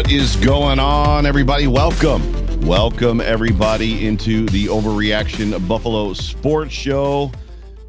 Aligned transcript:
What 0.00 0.10
is 0.10 0.34
going 0.36 0.78
on, 0.78 1.26
everybody? 1.26 1.66
Welcome. 1.66 2.22
Welcome, 2.62 3.20
everybody, 3.20 4.06
into 4.06 4.46
the 4.46 4.64
Overreaction 4.64 5.68
Buffalo 5.68 6.14
Sports 6.14 6.72
Show 6.72 7.30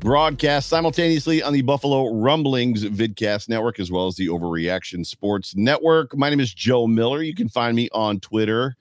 broadcast 0.02 0.68
simultaneously 0.68 1.42
on 1.42 1.54
the 1.54 1.62
Buffalo 1.62 2.14
Rumblings 2.14 2.84
Vidcast 2.84 3.48
Network 3.48 3.80
as 3.80 3.94
well 3.94 4.08
as 4.08 4.18
the 4.18 4.28
Overreaction 4.28 5.06
Sports 5.06 5.56
Network. 5.56 6.14
My 6.18 6.30
name 6.30 6.42
is 6.42 6.54
Joe 6.54 6.86
Miller. 6.86 7.24
You 7.24 7.34
can 7.34 7.48
find 7.48 7.78
me 7.78 7.88
on 7.94 8.20
Twitter 8.20 8.76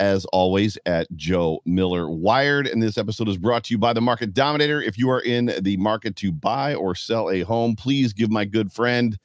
as 0.00 0.24
always 0.32 0.76
at 0.84 1.06
Joe 1.14 1.62
Miller 1.64 2.10
Wired. 2.10 2.66
And 2.66 2.82
this 2.82 2.98
episode 2.98 3.28
is 3.28 3.38
brought 3.38 3.62
to 3.64 3.74
you 3.74 3.78
by 3.78 3.92
the 3.92 4.00
Market 4.00 4.34
Dominator. 4.34 4.82
If 4.82 4.98
you 4.98 5.08
are 5.08 5.20
in 5.20 5.54
the 5.60 5.76
market 5.76 6.16
to 6.16 6.32
buy 6.32 6.74
or 6.74 6.96
sell 6.96 7.30
a 7.30 7.42
home, 7.42 7.76
please 7.76 8.12
give 8.12 8.32
my 8.32 8.44
good 8.44 8.72
friend, 8.72 9.16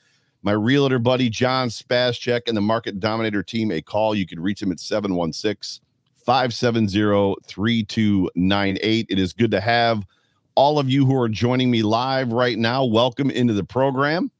my 0.47 0.53
realtor 0.53 0.97
buddy 0.97 1.29
John 1.29 1.67
Spascheck 1.67 2.43
and 2.47 2.55
the 2.55 2.61
Market 2.61 3.01
Dominator 3.01 3.43
team 3.43 3.69
a 3.69 3.81
call. 3.81 4.15
You 4.15 4.25
can 4.25 4.39
reach 4.39 4.61
him 4.61 4.71
at 4.71 4.79
716 4.79 5.83
570 6.15 7.35
3298. 7.45 9.07
It 9.09 9.19
is 9.19 9.33
good 9.33 9.51
to 9.51 9.59
have 9.59 10.05
all 10.55 10.79
of 10.79 10.89
you 10.89 11.05
who 11.05 11.19
are 11.19 11.27
joining 11.27 11.69
me 11.69 11.83
live 11.83 12.31
right 12.31 12.57
now. 12.57 12.85
Welcome 12.85 13.29
into 13.29 13.51
the 13.51 13.65
program. 13.65 14.31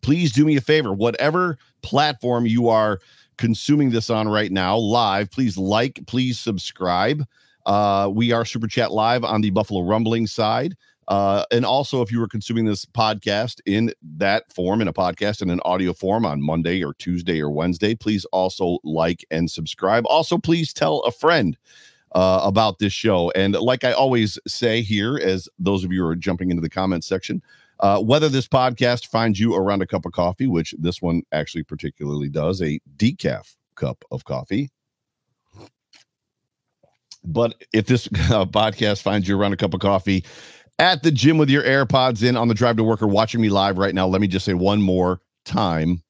Please 0.00 0.32
do 0.32 0.46
me 0.46 0.56
a 0.56 0.62
favor, 0.62 0.94
whatever 0.94 1.58
platform 1.82 2.46
you 2.46 2.70
are 2.70 2.98
consuming 3.36 3.90
this 3.90 4.08
on 4.08 4.26
right 4.26 4.52
now 4.52 4.74
live, 4.74 5.30
please 5.30 5.58
like, 5.58 6.00
please 6.06 6.38
subscribe. 6.38 7.26
Uh, 7.66 8.10
we 8.10 8.32
are 8.32 8.46
Super 8.46 8.68
Chat 8.68 8.90
Live 8.90 9.22
on 9.22 9.42
the 9.42 9.50
Buffalo 9.50 9.82
Rumbling 9.82 10.26
side. 10.26 10.74
Uh, 11.08 11.44
and 11.50 11.64
also, 11.64 12.02
if 12.02 12.10
you 12.10 12.20
were 12.20 12.28
consuming 12.28 12.64
this 12.64 12.84
podcast 12.84 13.60
in 13.66 13.92
that 14.16 14.52
form, 14.52 14.80
in 14.80 14.88
a 14.88 14.92
podcast 14.92 15.42
in 15.42 15.50
an 15.50 15.60
audio 15.64 15.92
form 15.92 16.24
on 16.24 16.40
Monday 16.40 16.82
or 16.82 16.94
Tuesday 16.94 17.40
or 17.40 17.50
Wednesday, 17.50 17.94
please 17.94 18.24
also 18.26 18.78
like 18.84 19.24
and 19.30 19.50
subscribe. 19.50 20.04
Also, 20.06 20.38
please 20.38 20.72
tell 20.72 21.00
a 21.00 21.12
friend 21.12 21.56
uh, 22.14 22.40
about 22.44 22.78
this 22.78 22.92
show. 22.92 23.30
And 23.32 23.54
like 23.54 23.84
I 23.84 23.92
always 23.92 24.38
say 24.46 24.82
here, 24.82 25.18
as 25.18 25.48
those 25.58 25.84
of 25.84 25.92
you 25.92 26.04
are 26.06 26.16
jumping 26.16 26.50
into 26.50 26.62
the 26.62 26.70
comments 26.70 27.06
section, 27.06 27.42
uh, 27.80 28.00
whether 28.00 28.28
this 28.28 28.46
podcast 28.46 29.06
finds 29.06 29.38
you 29.40 29.54
around 29.54 29.82
a 29.82 29.86
cup 29.86 30.06
of 30.06 30.12
coffee, 30.12 30.46
which 30.46 30.74
this 30.78 31.02
one 31.02 31.22
actually 31.32 31.64
particularly 31.64 32.28
does, 32.28 32.62
a 32.62 32.80
decaf 32.96 33.56
cup 33.74 34.04
of 34.10 34.24
coffee. 34.24 34.70
But 37.24 37.64
if 37.72 37.86
this 37.86 38.06
uh, 38.06 38.44
podcast 38.46 39.02
finds 39.02 39.26
you 39.26 39.38
around 39.38 39.52
a 39.52 39.56
cup 39.56 39.74
of 39.74 39.80
coffee 39.80 40.24
at 40.78 41.02
the 41.02 41.10
gym 41.10 41.38
with 41.38 41.50
your 41.50 41.62
AirPods 41.62 42.22
in 42.22 42.36
on 42.36 42.48
the 42.48 42.54
drive 42.54 42.76
to 42.76 42.84
work 42.84 43.02
or 43.02 43.06
watching 43.06 43.40
me 43.40 43.48
live 43.48 43.78
right 43.78 43.94
now, 43.94 44.06
let 44.06 44.20
me 44.20 44.26
just 44.26 44.44
say 44.44 44.54
one 44.54 44.82
more 44.82 45.20
time 45.44 46.02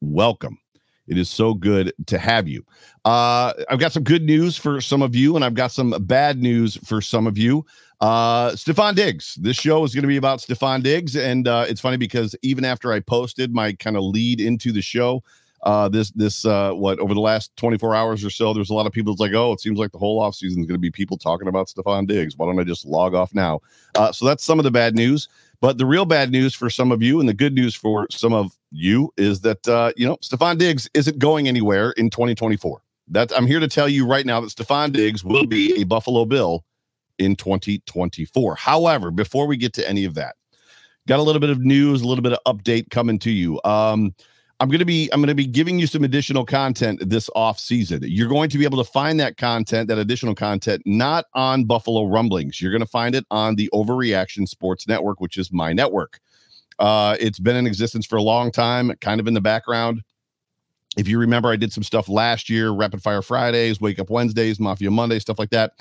welcome. 0.00 0.58
It 1.06 1.16
is 1.16 1.30
so 1.30 1.54
good 1.54 1.92
to 2.06 2.18
have 2.18 2.46
you. 2.46 2.64
Uh, 3.04 3.54
I've 3.70 3.78
got 3.78 3.92
some 3.92 4.04
good 4.04 4.22
news 4.22 4.56
for 4.56 4.80
some 4.80 5.00
of 5.00 5.16
you, 5.16 5.36
and 5.36 5.44
I've 5.44 5.54
got 5.54 5.72
some 5.72 5.90
bad 6.00 6.38
news 6.42 6.76
for 6.86 7.00
some 7.00 7.26
of 7.26 7.38
you. 7.38 7.64
Uh, 8.00 8.50
Stefon 8.50 8.94
Diggs. 8.94 9.36
This 9.36 9.56
show 9.56 9.82
is 9.84 9.94
going 9.94 10.02
to 10.02 10.08
be 10.08 10.18
about 10.18 10.40
Stefon 10.40 10.82
Diggs, 10.82 11.16
and 11.16 11.48
uh, 11.48 11.64
it's 11.66 11.80
funny 11.80 11.96
because 11.96 12.36
even 12.42 12.64
after 12.64 12.92
I 12.92 13.00
posted 13.00 13.54
my 13.54 13.72
kind 13.72 13.96
of 13.96 14.02
lead 14.04 14.40
into 14.40 14.70
the 14.70 14.82
show, 14.82 15.22
uh, 15.62 15.88
this 15.88 16.10
this 16.12 16.44
uh, 16.44 16.72
what 16.72 16.98
over 17.00 17.14
the 17.14 17.20
last 17.20 17.54
24 17.56 17.94
hours 17.94 18.24
or 18.24 18.30
so, 18.30 18.52
there's 18.52 18.70
a 18.70 18.74
lot 18.74 18.86
of 18.86 18.92
people 18.92 19.12
that's 19.12 19.20
like, 19.20 19.34
oh, 19.34 19.52
it 19.52 19.60
seems 19.60 19.78
like 19.78 19.92
the 19.92 19.98
whole 19.98 20.22
offseason 20.22 20.58
is 20.60 20.66
going 20.66 20.68
to 20.68 20.78
be 20.78 20.90
people 20.90 21.16
talking 21.16 21.48
about 21.48 21.66
Stefon 21.66 22.06
Diggs. 22.06 22.36
Why 22.36 22.46
don't 22.46 22.60
I 22.60 22.64
just 22.64 22.86
log 22.86 23.14
off 23.14 23.34
now? 23.34 23.60
Uh, 23.96 24.12
so 24.12 24.24
that's 24.24 24.44
some 24.44 24.60
of 24.60 24.64
the 24.64 24.70
bad 24.70 24.94
news. 24.94 25.28
But 25.60 25.78
the 25.78 25.86
real 25.86 26.04
bad 26.04 26.30
news 26.30 26.54
for 26.54 26.70
some 26.70 26.92
of 26.92 27.02
you, 27.02 27.18
and 27.18 27.28
the 27.28 27.34
good 27.34 27.52
news 27.52 27.74
for 27.74 28.06
some 28.12 28.32
of 28.32 28.56
you, 28.70 29.12
is 29.16 29.40
that 29.40 29.66
uh, 29.66 29.92
you 29.96 30.06
know 30.06 30.16
Stefon 30.18 30.58
Diggs 30.58 30.88
isn't 30.94 31.18
going 31.18 31.48
anywhere 31.48 31.90
in 31.92 32.10
2024. 32.10 32.80
That 33.08 33.32
I'm 33.36 33.46
here 33.46 33.60
to 33.60 33.68
tell 33.68 33.88
you 33.88 34.06
right 34.06 34.26
now 34.26 34.40
that 34.40 34.50
Stefon 34.50 34.92
Diggs 34.92 35.24
will 35.24 35.46
be 35.46 35.80
a 35.80 35.84
Buffalo 35.84 36.24
Bill 36.24 36.64
in 37.18 37.34
2024. 37.34 38.54
However, 38.54 39.10
before 39.10 39.46
we 39.46 39.56
get 39.56 39.72
to 39.74 39.88
any 39.88 40.04
of 40.04 40.14
that, 40.14 40.36
got 41.08 41.18
a 41.18 41.22
little 41.22 41.40
bit 41.40 41.50
of 41.50 41.60
news, 41.60 42.02
a 42.02 42.06
little 42.06 42.22
bit 42.22 42.34
of 42.34 42.56
update 42.56 42.90
coming 42.90 43.18
to 43.20 43.30
you. 43.30 43.60
Um, 43.64 44.14
I'm 44.60 44.68
going 44.68 44.80
to 44.80 44.84
be 44.84 45.08
I'm 45.12 45.20
going 45.20 45.28
to 45.28 45.36
be 45.36 45.46
giving 45.46 45.78
you 45.78 45.86
some 45.86 46.02
additional 46.02 46.44
content 46.44 47.08
this 47.08 47.30
off 47.36 47.60
season. 47.60 48.00
You're 48.02 48.28
going 48.28 48.50
to 48.50 48.58
be 48.58 48.64
able 48.64 48.82
to 48.82 48.90
find 48.90 49.20
that 49.20 49.36
content, 49.36 49.88
that 49.88 49.98
additional 49.98 50.34
content, 50.34 50.82
not 50.84 51.26
on 51.34 51.64
Buffalo 51.64 52.06
Rumblings. 52.06 52.60
You're 52.60 52.72
going 52.72 52.82
to 52.82 52.86
find 52.86 53.14
it 53.14 53.24
on 53.30 53.54
the 53.54 53.70
Overreaction 53.72 54.48
Sports 54.48 54.88
Network, 54.88 55.20
which 55.20 55.36
is 55.36 55.52
my 55.52 55.72
network. 55.72 56.18
Uh, 56.80 57.16
it's 57.20 57.38
been 57.38 57.56
in 57.56 57.66
existence 57.66 58.04
for 58.04 58.16
a 58.16 58.22
long 58.22 58.50
time, 58.50 58.92
kind 59.00 59.20
of 59.20 59.28
in 59.28 59.34
the 59.34 59.40
background. 59.40 60.02
If 60.96 61.06
you 61.06 61.20
remember, 61.20 61.50
I 61.50 61.56
did 61.56 61.72
some 61.72 61.84
stuff 61.84 62.08
last 62.08 62.50
year, 62.50 62.70
Rapid 62.70 63.02
Fire 63.02 63.22
Fridays, 63.22 63.80
Wake 63.80 64.00
Up 64.00 64.10
Wednesdays, 64.10 64.58
Mafia 64.58 64.90
Monday, 64.90 65.20
stuff 65.20 65.38
like 65.38 65.50
that. 65.50 65.74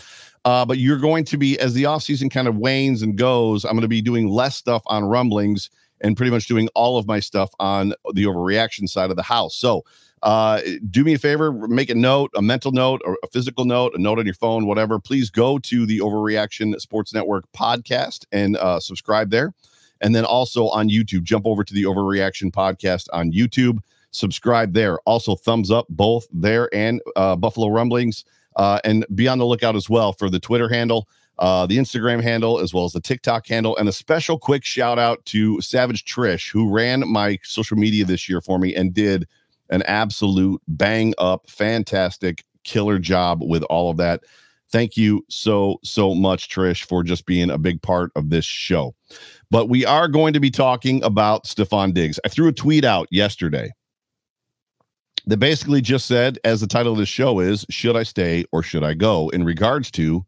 Uh, 0.45 0.63
but 0.65 0.77
you're 0.77 0.99
going 0.99 1.25
to 1.25 1.37
be, 1.37 1.57
as 1.59 1.73
the 1.73 1.85
off 1.85 2.03
season 2.03 2.29
kind 2.29 2.47
of 2.47 2.57
wanes 2.57 3.01
and 3.01 3.17
goes, 3.17 3.65
I'm 3.65 3.71
going 3.71 3.81
to 3.81 3.87
be 3.87 4.01
doing 4.01 4.27
less 4.27 4.55
stuff 4.55 4.83
on 4.85 5.05
rumblings 5.05 5.71
and 6.01 6.15
pretty 6.15 6.31
much 6.31 6.47
doing 6.47 6.69
all 6.75 6.97
of 6.97 7.07
my 7.07 7.19
stuff 7.19 7.51
on 7.59 7.93
the 8.13 8.23
overreaction 8.25 8.87
side 8.87 9.09
of 9.09 9.15
the 9.15 9.23
house. 9.23 9.55
So 9.55 9.83
uh, 10.23 10.61
do 10.89 11.03
me 11.03 11.13
a 11.13 11.19
favor, 11.19 11.51
make 11.51 11.89
a 11.89 11.95
note, 11.95 12.31
a 12.35 12.41
mental 12.41 12.71
note, 12.71 13.01
or 13.05 13.17
a 13.23 13.27
physical 13.27 13.65
note, 13.65 13.93
a 13.95 14.01
note 14.01 14.19
on 14.19 14.25
your 14.25 14.33
phone, 14.33 14.65
whatever. 14.65 14.99
Please 14.99 15.29
go 15.29 15.59
to 15.59 15.85
the 15.85 15.99
Overreaction 15.99 16.79
Sports 16.79 17.13
Network 17.13 17.45
podcast 17.53 18.25
and 18.31 18.57
uh, 18.57 18.79
subscribe 18.79 19.29
there. 19.29 19.53
And 20.01 20.15
then 20.15 20.25
also 20.25 20.69
on 20.69 20.89
YouTube, 20.89 21.23
jump 21.23 21.45
over 21.45 21.63
to 21.63 21.73
the 21.73 21.83
Overreaction 21.83 22.51
podcast 22.51 23.07
on 23.13 23.31
YouTube, 23.31 23.79
subscribe 24.11 24.73
there. 24.73 24.99
Also, 24.99 25.35
thumbs 25.35 25.71
up 25.71 25.85
both 25.89 26.27
there 26.31 26.69
and 26.73 27.01
uh, 27.15 27.35
Buffalo 27.35 27.69
Rumblings. 27.69 28.25
Uh, 28.55 28.79
and 28.83 29.05
be 29.13 29.27
on 29.27 29.37
the 29.37 29.45
lookout 29.45 29.75
as 29.75 29.87
well 29.87 30.13
for 30.13 30.31
the 30.31 30.39
Twitter 30.39 30.67
handle 30.67 31.07
uh, 31.39 31.65
the 31.65 31.77
Instagram 31.77 32.21
handle, 32.21 32.59
as 32.59 32.73
well 32.73 32.85
as 32.85 32.93
the 32.93 33.01
TikTok 33.01 33.47
handle. 33.47 33.77
And 33.77 33.87
a 33.87 33.93
special 33.93 34.37
quick 34.39 34.63
shout 34.63 34.97
out 34.97 35.23
to 35.25 35.61
Savage 35.61 36.05
Trish, 36.05 36.51
who 36.51 36.69
ran 36.69 37.07
my 37.07 37.37
social 37.43 37.77
media 37.77 38.05
this 38.05 38.27
year 38.27 38.41
for 38.41 38.59
me 38.59 38.75
and 38.75 38.93
did 38.93 39.27
an 39.69 39.83
absolute 39.83 40.61
bang 40.67 41.13
up, 41.17 41.49
fantastic, 41.49 42.43
killer 42.63 42.99
job 42.99 43.41
with 43.43 43.63
all 43.63 43.89
of 43.89 43.97
that. 43.97 44.23
Thank 44.69 44.97
you 44.97 45.23
so, 45.29 45.79
so 45.83 46.13
much, 46.13 46.49
Trish, 46.49 46.83
for 46.83 47.03
just 47.03 47.25
being 47.25 47.49
a 47.49 47.57
big 47.57 47.81
part 47.81 48.11
of 48.15 48.29
this 48.29 48.43
show. 48.43 48.93
But 49.49 49.69
we 49.69 49.85
are 49.85 50.09
going 50.09 50.33
to 50.33 50.41
be 50.41 50.51
talking 50.51 51.01
about 51.03 51.45
Stefon 51.45 51.93
Diggs. 51.93 52.19
I 52.25 52.29
threw 52.29 52.49
a 52.49 52.53
tweet 52.53 52.83
out 52.83 53.07
yesterday 53.09 53.71
that 55.25 55.37
basically 55.37 55.81
just 55.81 56.05
said, 56.05 56.37
as 56.43 56.59
the 56.59 56.67
title 56.67 56.91
of 56.93 56.97
this 56.97 57.07
show 57.07 57.39
is, 57.39 57.65
Should 57.69 57.95
I 57.95 58.03
Stay 58.03 58.43
or 58.51 58.61
Should 58.61 58.83
I 58.83 58.93
Go? 58.93 59.29
in 59.29 59.43
regards 59.45 59.89
to 59.91 60.25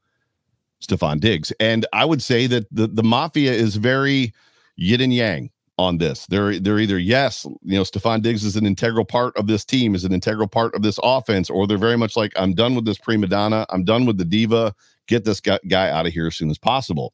Stefon 0.81 1.19
Diggs. 1.19 1.51
And 1.59 1.85
I 1.94 2.06
would 2.06 2.22
say 2.22 2.47
that 2.47 2.67
the, 2.72 2.88
the 2.88 3.03
mafia 3.03 3.51
is 3.51 3.75
very 3.75 4.34
yin 4.75 5.01
and 5.01 5.13
yang 5.13 5.50
on 5.78 5.97
this. 5.97 6.25
They're 6.28 6.59
they're 6.59 6.79
either 6.79 7.00
yes, 7.00 7.45
you 7.63 7.78
know, 7.78 7.84
Stefon 7.84 8.22
Diggs 8.22 8.44
is 8.44 8.56
an 8.56 8.66
integral 8.66 9.06
part 9.06 9.35
of 9.37 9.47
this 9.47 9.64
team, 9.64 9.96
is 9.96 10.03
an 10.03 10.14
integral 10.14 10.47
part 10.47 10.76
of 10.76 10.81
this 10.81 10.99
offense, 11.02 11.49
or 11.49 11.66
they're 11.66 11.78
very 11.78 11.97
much 11.97 12.17
like, 12.17 12.34
I'm 12.35 12.53
done 12.53 12.76
with 12.76 12.85
this 12.85 12.97
prima 12.97 13.28
donna, 13.28 13.66
I'm 13.70 13.85
done 13.85 14.05
with 14.05 14.17
the 14.17 14.26
diva, 14.26 14.76
get 15.08 15.23
this 15.23 15.40
guy, 15.40 15.59
guy 15.70 15.90
out 15.90 16.05
of 16.05 16.11
here 16.11 16.28
as 16.28 16.35
soon 16.35 16.49
as 16.49 16.58
possible. 16.58 17.14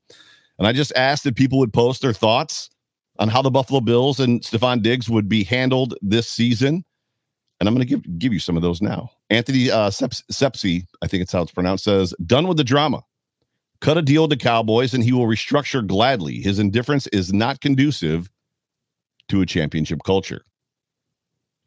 And 0.57 0.67
I 0.67 0.73
just 0.73 0.91
asked 0.95 1.25
if 1.25 1.35
people 1.35 1.59
would 1.59 1.73
post 1.73 2.01
their 2.01 2.13
thoughts 2.13 2.69
on 3.19 3.29
how 3.29 3.41
the 3.41 3.51
Buffalo 3.51 3.81
Bills 3.81 4.19
and 4.19 4.41
Stefon 4.41 4.81
Diggs 4.81 5.09
would 5.09 5.29
be 5.29 5.43
handled 5.43 5.93
this 6.01 6.27
season. 6.27 6.83
And 7.59 7.69
I'm 7.69 7.75
going 7.75 7.87
to 7.87 7.89
give 7.89 8.19
give 8.19 8.33
you 8.33 8.39
some 8.39 8.57
of 8.57 8.63
those 8.63 8.81
now. 8.81 9.11
Anthony 9.29 9.71
uh, 9.71 9.89
Sepsi, 9.89 10.85
I 11.01 11.07
think 11.07 11.23
it's 11.23 11.31
how 11.31 11.41
it's 11.41 11.51
pronounced, 11.51 11.85
says, 11.85 12.13
done 12.25 12.47
with 12.47 12.57
the 12.57 12.63
drama. 12.63 13.03
Cut 13.85 13.99
a 13.99 14.01
deal 14.01 14.23
with 14.23 14.31
the 14.31 14.37
Cowboys 14.37 14.95
and 14.95 15.03
he 15.03 15.13
will 15.13 15.27
restructure 15.27 15.85
gladly. 15.85 16.41
His 16.41 16.57
indifference 16.57 17.05
is 17.05 17.31
not 17.31 17.61
conducive 17.61 18.31
to 19.27 19.41
a 19.41 19.45
championship 19.45 19.99
culture. 20.03 20.43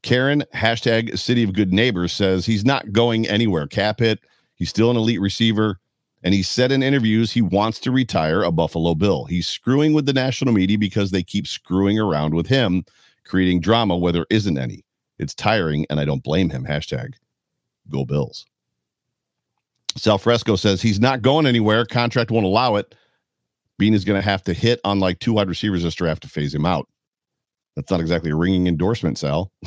Karen, 0.02 0.42
hashtag 0.52 1.16
city 1.16 1.44
of 1.44 1.52
good 1.52 1.72
neighbors, 1.72 2.12
says 2.12 2.44
he's 2.44 2.64
not 2.64 2.90
going 2.90 3.28
anywhere. 3.28 3.68
Cap 3.68 4.00
hit. 4.00 4.18
He's 4.56 4.68
still 4.68 4.90
an 4.90 4.96
elite 4.96 5.20
receiver. 5.20 5.78
And 6.24 6.34
he 6.34 6.42
said 6.42 6.72
in 6.72 6.82
interviews 6.82 7.30
he 7.30 7.40
wants 7.40 7.78
to 7.78 7.92
retire 7.92 8.42
a 8.42 8.50
Buffalo 8.50 8.96
Bill. 8.96 9.24
He's 9.26 9.46
screwing 9.46 9.92
with 9.92 10.04
the 10.04 10.12
national 10.12 10.52
media 10.52 10.76
because 10.76 11.12
they 11.12 11.22
keep 11.22 11.46
screwing 11.46 12.00
around 12.00 12.34
with 12.34 12.48
him, 12.48 12.84
creating 13.26 13.60
drama 13.60 13.96
where 13.96 14.12
there 14.12 14.26
isn't 14.28 14.58
any. 14.58 14.84
It's 15.20 15.36
tiring, 15.36 15.86
and 15.88 16.00
I 16.00 16.04
don't 16.04 16.24
blame 16.24 16.50
him. 16.50 16.64
Hashtag 16.64 17.12
go 17.88 18.04
Bills. 18.04 18.44
Sal 19.98 20.18
Fresco 20.18 20.56
says 20.56 20.80
he's 20.80 21.00
not 21.00 21.22
going 21.22 21.46
anywhere. 21.46 21.84
Contract 21.84 22.30
won't 22.30 22.46
allow 22.46 22.76
it. 22.76 22.94
Beane 23.78 23.94
is 23.94 24.04
going 24.04 24.20
to 24.20 24.28
have 24.28 24.42
to 24.44 24.52
hit 24.52 24.80
on 24.84 25.00
like 25.00 25.18
two 25.18 25.32
wide 25.32 25.48
receivers 25.48 25.82
this 25.82 25.94
draft 25.94 26.22
to 26.22 26.28
phase 26.28 26.54
him 26.54 26.66
out. 26.66 26.88
That's 27.76 27.90
not 27.90 28.00
exactly 28.00 28.30
a 28.30 28.34
ringing 28.34 28.66
endorsement, 28.66 29.18
Sal. 29.18 29.52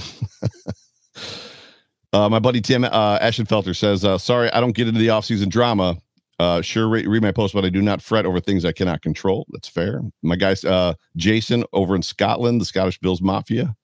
uh, 2.14 2.28
my 2.28 2.40
buddy 2.40 2.60
Tim 2.60 2.84
uh, 2.84 3.20
Ashenfelter 3.20 3.76
says, 3.76 4.04
uh, 4.04 4.18
Sorry, 4.18 4.52
I 4.52 4.60
don't 4.60 4.76
get 4.76 4.88
into 4.88 5.00
the 5.00 5.08
offseason 5.08 5.50
drama. 5.50 5.98
Uh, 6.40 6.62
sure, 6.62 6.90
read, 6.90 7.08
read, 7.08 7.22
my 7.22 7.32
post, 7.32 7.54
but 7.54 7.64
I 7.64 7.70
do 7.70 7.82
not 7.82 8.02
fret 8.02 8.26
over 8.26 8.40
things 8.40 8.66
I 8.66 8.72
cannot 8.72 9.02
control. 9.02 9.46
That's 9.52 9.68
fair. 9.68 10.02
My 10.24 10.36
guys, 10.36 10.66
uh, 10.66 10.96
Jason 11.16 11.64
over 11.72 11.96
in 11.96 12.02
Scotland, 12.02 12.60
the 12.60 12.66
Scottish 12.66 13.00
Bills 13.00 13.22
Mafia. 13.22 13.76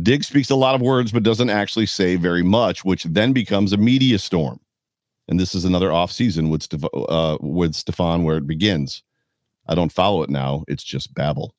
Diggs 0.00 0.28
speaks 0.28 0.50
a 0.50 0.54
lot 0.54 0.76
of 0.76 0.80
words, 0.80 1.10
but 1.10 1.24
doesn't 1.24 1.50
actually 1.50 1.86
say 1.86 2.14
very 2.14 2.44
much, 2.44 2.84
which 2.84 3.02
then 3.02 3.32
becomes 3.32 3.72
a 3.72 3.76
media 3.76 4.20
storm. 4.20 4.60
And 5.28 5.38
this 5.38 5.54
is 5.54 5.64
another 5.64 5.92
off 5.92 6.10
season 6.10 6.48
with, 6.48 6.62
Steph- 6.62 6.84
uh, 7.08 7.38
with 7.40 7.72
Stefon 7.72 8.24
where 8.24 8.38
it 8.38 8.46
begins. 8.46 9.02
I 9.68 9.74
don't 9.74 9.92
follow 9.92 10.22
it 10.22 10.30
now. 10.30 10.64
It's 10.68 10.82
just 10.82 11.14
babble. 11.14 11.54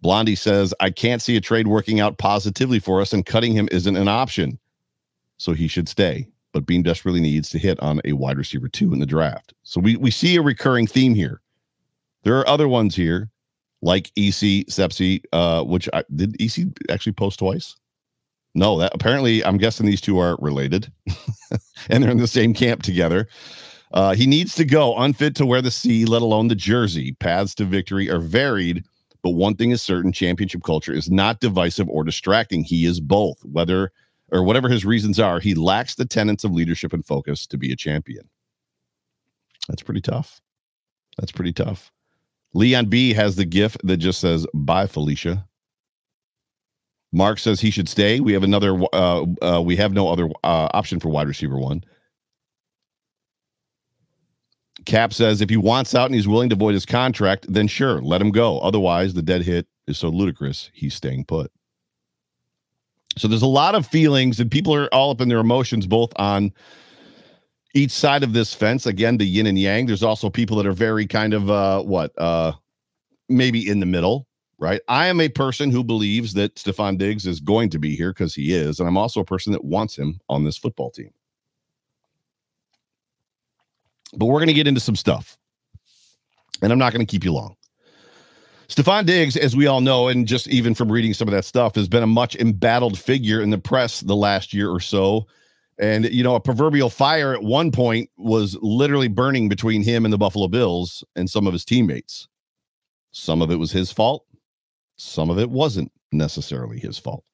Blondie 0.00 0.36
says, 0.36 0.72
I 0.78 0.90
can't 0.90 1.22
see 1.22 1.36
a 1.36 1.40
trade 1.40 1.66
working 1.66 2.00
out 2.00 2.18
positively 2.18 2.78
for 2.78 3.00
us, 3.00 3.12
and 3.12 3.26
cutting 3.26 3.52
him 3.52 3.68
isn't 3.72 3.96
an 3.96 4.08
option. 4.08 4.58
So 5.38 5.52
he 5.52 5.66
should 5.68 5.88
stay. 5.88 6.28
But 6.52 6.64
Beane 6.64 6.82
desperately 6.82 7.20
needs 7.20 7.50
to 7.50 7.58
hit 7.58 7.78
on 7.80 8.00
a 8.04 8.12
wide 8.12 8.38
receiver 8.38 8.68
two 8.68 8.92
in 8.92 9.00
the 9.00 9.06
draft. 9.06 9.52
So 9.62 9.80
we, 9.80 9.96
we 9.96 10.10
see 10.10 10.36
a 10.36 10.42
recurring 10.42 10.86
theme 10.86 11.14
here. 11.14 11.40
There 12.22 12.38
are 12.38 12.48
other 12.48 12.68
ones 12.68 12.94
here, 12.94 13.30
like 13.82 14.06
EC 14.16 14.66
Sepsi, 14.68 15.22
uh, 15.32 15.64
which 15.64 15.88
I 15.92 16.04
did 16.14 16.40
EC 16.40 16.66
actually 16.88 17.12
post 17.12 17.38
twice? 17.40 17.76
No, 18.56 18.78
that 18.78 18.94
apparently 18.94 19.44
I'm 19.44 19.58
guessing 19.58 19.84
these 19.84 20.00
two 20.00 20.18
are 20.18 20.36
related 20.40 20.90
and 21.90 22.02
they're 22.02 22.10
in 22.10 22.16
the 22.16 22.26
same 22.26 22.54
camp 22.54 22.82
together. 22.82 23.28
Uh, 23.92 24.14
he 24.14 24.26
needs 24.26 24.54
to 24.54 24.64
go 24.64 24.96
unfit 24.96 25.34
to 25.36 25.46
wear 25.46 25.60
the 25.60 25.70
C, 25.70 26.06
let 26.06 26.22
alone 26.22 26.48
the 26.48 26.54
jersey. 26.54 27.12
Paths 27.20 27.54
to 27.56 27.66
victory 27.66 28.10
are 28.10 28.18
varied, 28.18 28.82
but 29.22 29.30
one 29.30 29.56
thing 29.56 29.72
is 29.72 29.82
certain 29.82 30.10
championship 30.10 30.62
culture 30.62 30.94
is 30.94 31.10
not 31.10 31.40
divisive 31.40 31.86
or 31.90 32.02
distracting. 32.02 32.64
He 32.64 32.86
is 32.86 32.98
both, 32.98 33.44
whether 33.44 33.92
or 34.32 34.42
whatever 34.42 34.70
his 34.70 34.86
reasons 34.86 35.20
are, 35.20 35.38
he 35.38 35.54
lacks 35.54 35.94
the 35.94 36.06
tenets 36.06 36.42
of 36.42 36.52
leadership 36.52 36.94
and 36.94 37.04
focus 37.04 37.46
to 37.48 37.58
be 37.58 37.72
a 37.72 37.76
champion. 37.76 38.28
That's 39.68 39.82
pretty 39.82 40.00
tough. 40.00 40.40
That's 41.18 41.32
pretty 41.32 41.52
tough. 41.52 41.92
Leon 42.54 42.86
B 42.86 43.12
has 43.12 43.36
the 43.36 43.44
gift 43.44 43.86
that 43.86 43.98
just 43.98 44.20
says, 44.20 44.46
Bye, 44.54 44.86
Felicia. 44.86 45.45
Mark 47.12 47.38
says 47.38 47.60
he 47.60 47.70
should 47.70 47.88
stay. 47.88 48.20
We 48.20 48.32
have 48.32 48.42
another, 48.42 48.78
uh, 48.92 49.24
uh, 49.42 49.62
we 49.64 49.76
have 49.76 49.92
no 49.92 50.08
other 50.08 50.28
uh, 50.44 50.68
option 50.74 51.00
for 51.00 51.08
wide 51.08 51.28
receiver 51.28 51.58
one. 51.58 51.82
Cap 54.84 55.12
says 55.12 55.40
if 55.40 55.50
he 55.50 55.56
wants 55.56 55.94
out 55.94 56.06
and 56.06 56.14
he's 56.14 56.28
willing 56.28 56.48
to 56.50 56.56
void 56.56 56.74
his 56.74 56.86
contract, 56.86 57.46
then 57.48 57.66
sure, 57.66 58.00
let 58.00 58.20
him 58.20 58.30
go. 58.30 58.58
Otherwise, 58.60 59.14
the 59.14 59.22
dead 59.22 59.42
hit 59.42 59.66
is 59.86 59.98
so 59.98 60.08
ludicrous, 60.08 60.70
he's 60.74 60.94
staying 60.94 61.24
put. 61.24 61.50
So 63.18 63.28
there's 63.28 63.42
a 63.42 63.46
lot 63.46 63.74
of 63.74 63.86
feelings, 63.86 64.38
and 64.40 64.50
people 64.50 64.74
are 64.74 64.92
all 64.92 65.10
up 65.10 65.20
in 65.20 65.28
their 65.28 65.38
emotions, 65.38 65.86
both 65.86 66.12
on 66.16 66.52
each 67.74 67.90
side 67.90 68.22
of 68.22 68.32
this 68.32 68.54
fence. 68.54 68.86
Again, 68.86 69.16
the 69.16 69.24
yin 69.24 69.46
and 69.46 69.58
yang. 69.58 69.86
There's 69.86 70.02
also 70.02 70.28
people 70.28 70.56
that 70.58 70.66
are 70.66 70.72
very 70.72 71.06
kind 71.06 71.34
of 71.34 71.50
uh 71.50 71.82
what 71.82 72.12
uh 72.18 72.52
maybe 73.28 73.68
in 73.68 73.80
the 73.80 73.86
middle, 73.86 74.25
right? 74.58 74.80
I 74.88 75.06
am 75.06 75.20
a 75.20 75.28
person 75.28 75.70
who 75.70 75.84
believes 75.84 76.34
that 76.34 76.54
Stefon 76.56 76.98
Diggs 76.98 77.26
is 77.26 77.40
going 77.40 77.70
to 77.70 77.78
be 77.78 77.96
here 77.96 78.12
because 78.12 78.34
he 78.34 78.54
is, 78.54 78.80
and 78.80 78.88
I'm 78.88 78.96
also 78.96 79.20
a 79.20 79.24
person 79.24 79.52
that 79.52 79.64
wants 79.64 79.96
him 79.96 80.20
on 80.28 80.44
this 80.44 80.56
football 80.56 80.90
team. 80.90 81.10
But 84.14 84.26
we're 84.26 84.38
going 84.38 84.48
to 84.48 84.54
get 84.54 84.68
into 84.68 84.80
some 84.80 84.96
stuff. 84.96 85.36
And 86.62 86.72
I'm 86.72 86.78
not 86.78 86.92
going 86.92 87.04
to 87.04 87.10
keep 87.10 87.24
you 87.24 87.32
long. 87.32 87.56
Stefon 88.68 89.06
Diggs, 89.06 89.36
as 89.36 89.54
we 89.54 89.66
all 89.66 89.80
know, 89.80 90.08
and 90.08 90.26
just 90.26 90.48
even 90.48 90.74
from 90.74 90.90
reading 90.90 91.14
some 91.14 91.28
of 91.28 91.32
that 91.32 91.44
stuff, 91.44 91.74
has 91.76 91.88
been 91.88 92.02
a 92.02 92.06
much 92.06 92.34
embattled 92.36 92.98
figure 92.98 93.40
in 93.40 93.50
the 93.50 93.58
press 93.58 94.00
the 94.00 94.16
last 94.16 94.52
year 94.52 94.70
or 94.70 94.80
so. 94.80 95.26
And, 95.78 96.06
you 96.06 96.24
know, 96.24 96.34
a 96.34 96.40
proverbial 96.40 96.88
fire 96.88 97.34
at 97.34 97.42
one 97.42 97.70
point 97.70 98.10
was 98.16 98.56
literally 98.62 99.08
burning 99.08 99.48
between 99.48 99.82
him 99.82 100.04
and 100.04 100.12
the 100.12 100.18
Buffalo 100.18 100.48
Bills 100.48 101.04
and 101.14 101.28
some 101.28 101.46
of 101.46 101.52
his 101.52 101.64
teammates. 101.64 102.26
Some 103.12 103.40
of 103.40 103.50
it 103.50 103.56
was 103.56 103.70
his 103.70 103.92
fault, 103.92 104.25
some 104.96 105.30
of 105.30 105.38
it 105.38 105.50
wasn't 105.50 105.90
necessarily 106.12 106.78
his 106.78 106.98
fault. 106.98 107.24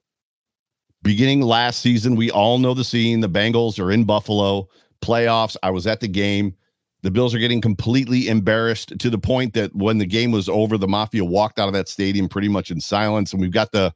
Beginning 1.03 1.41
last 1.41 1.81
season, 1.81 2.15
we 2.15 2.31
all 2.31 2.59
know 2.59 2.75
the 2.75 2.85
scene. 2.85 3.21
The 3.21 3.29
Bengals 3.29 3.81
are 3.81 3.91
in 3.91 4.05
Buffalo, 4.05 4.69
playoffs. 5.03 5.57
I 5.63 5.71
was 5.71 5.87
at 5.87 6.01
the 6.01 6.09
game. 6.09 6.55
The 7.03 7.11
Bills 7.11 7.35
are 7.35 7.41
getting 7.41 7.61
completely 7.61 8.29
embarrassed 8.29 8.97
to 8.97 9.11
the 9.11 9.19
point 9.19 9.55
that 9.55 9.75
when 9.75 9.99
the 9.99 10.07
game 10.07 10.31
was 10.31 10.49
over, 10.49 10.79
the 10.79 10.87
Mafia 10.87 11.25
walked 11.25 11.59
out 11.59 11.67
of 11.67 11.75
that 11.75 11.89
stadium 11.89 12.29
pretty 12.29 12.49
much 12.49 12.71
in 12.71 12.81
silence. 12.81 13.33
And 13.33 13.41
we've 13.41 13.51
got 13.51 13.73
the 13.73 13.93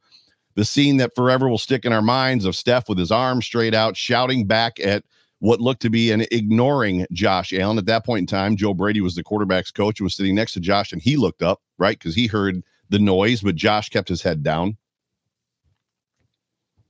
the 0.55 0.65
scene 0.65 0.97
that 0.97 1.13
forever 1.15 1.47
will 1.47 1.59
stick 1.59 1.85
in 1.85 1.93
our 1.93 2.01
minds 2.01 2.43
of 2.43 2.55
Steph 2.55 2.89
with 2.89 2.97
his 2.97 3.11
arms 3.11 3.45
straight 3.45 3.75
out, 3.75 3.95
shouting 3.95 4.45
back 4.45 4.79
at 4.79 5.03
what 5.39 5.61
looked 5.61 5.83
to 5.83 5.89
be 5.89 6.11
an 6.11 6.25
ignoring 6.31 7.05
Josh 7.11 7.53
Allen. 7.53 7.77
At 7.77 7.85
that 7.85 8.03
point 8.03 8.21
in 8.21 8.25
time, 8.25 8.57
Joe 8.57 8.73
Brady 8.73 8.99
was 8.99 9.13
the 9.13 9.23
quarterback's 9.23 9.69
coach 9.69 9.99
and 9.99 10.05
was 10.05 10.15
sitting 10.15 10.33
next 10.33 10.53
to 10.53 10.59
Josh, 10.59 10.91
and 10.91 11.01
he 11.01 11.15
looked 11.15 11.43
up, 11.43 11.61
right? 11.77 11.97
Because 11.97 12.15
he 12.15 12.25
heard 12.25 12.63
the 12.89 12.99
noise, 12.99 13.41
but 13.41 13.55
Josh 13.55 13.89
kept 13.89 14.09
his 14.09 14.21
head 14.21 14.43
down. 14.43 14.77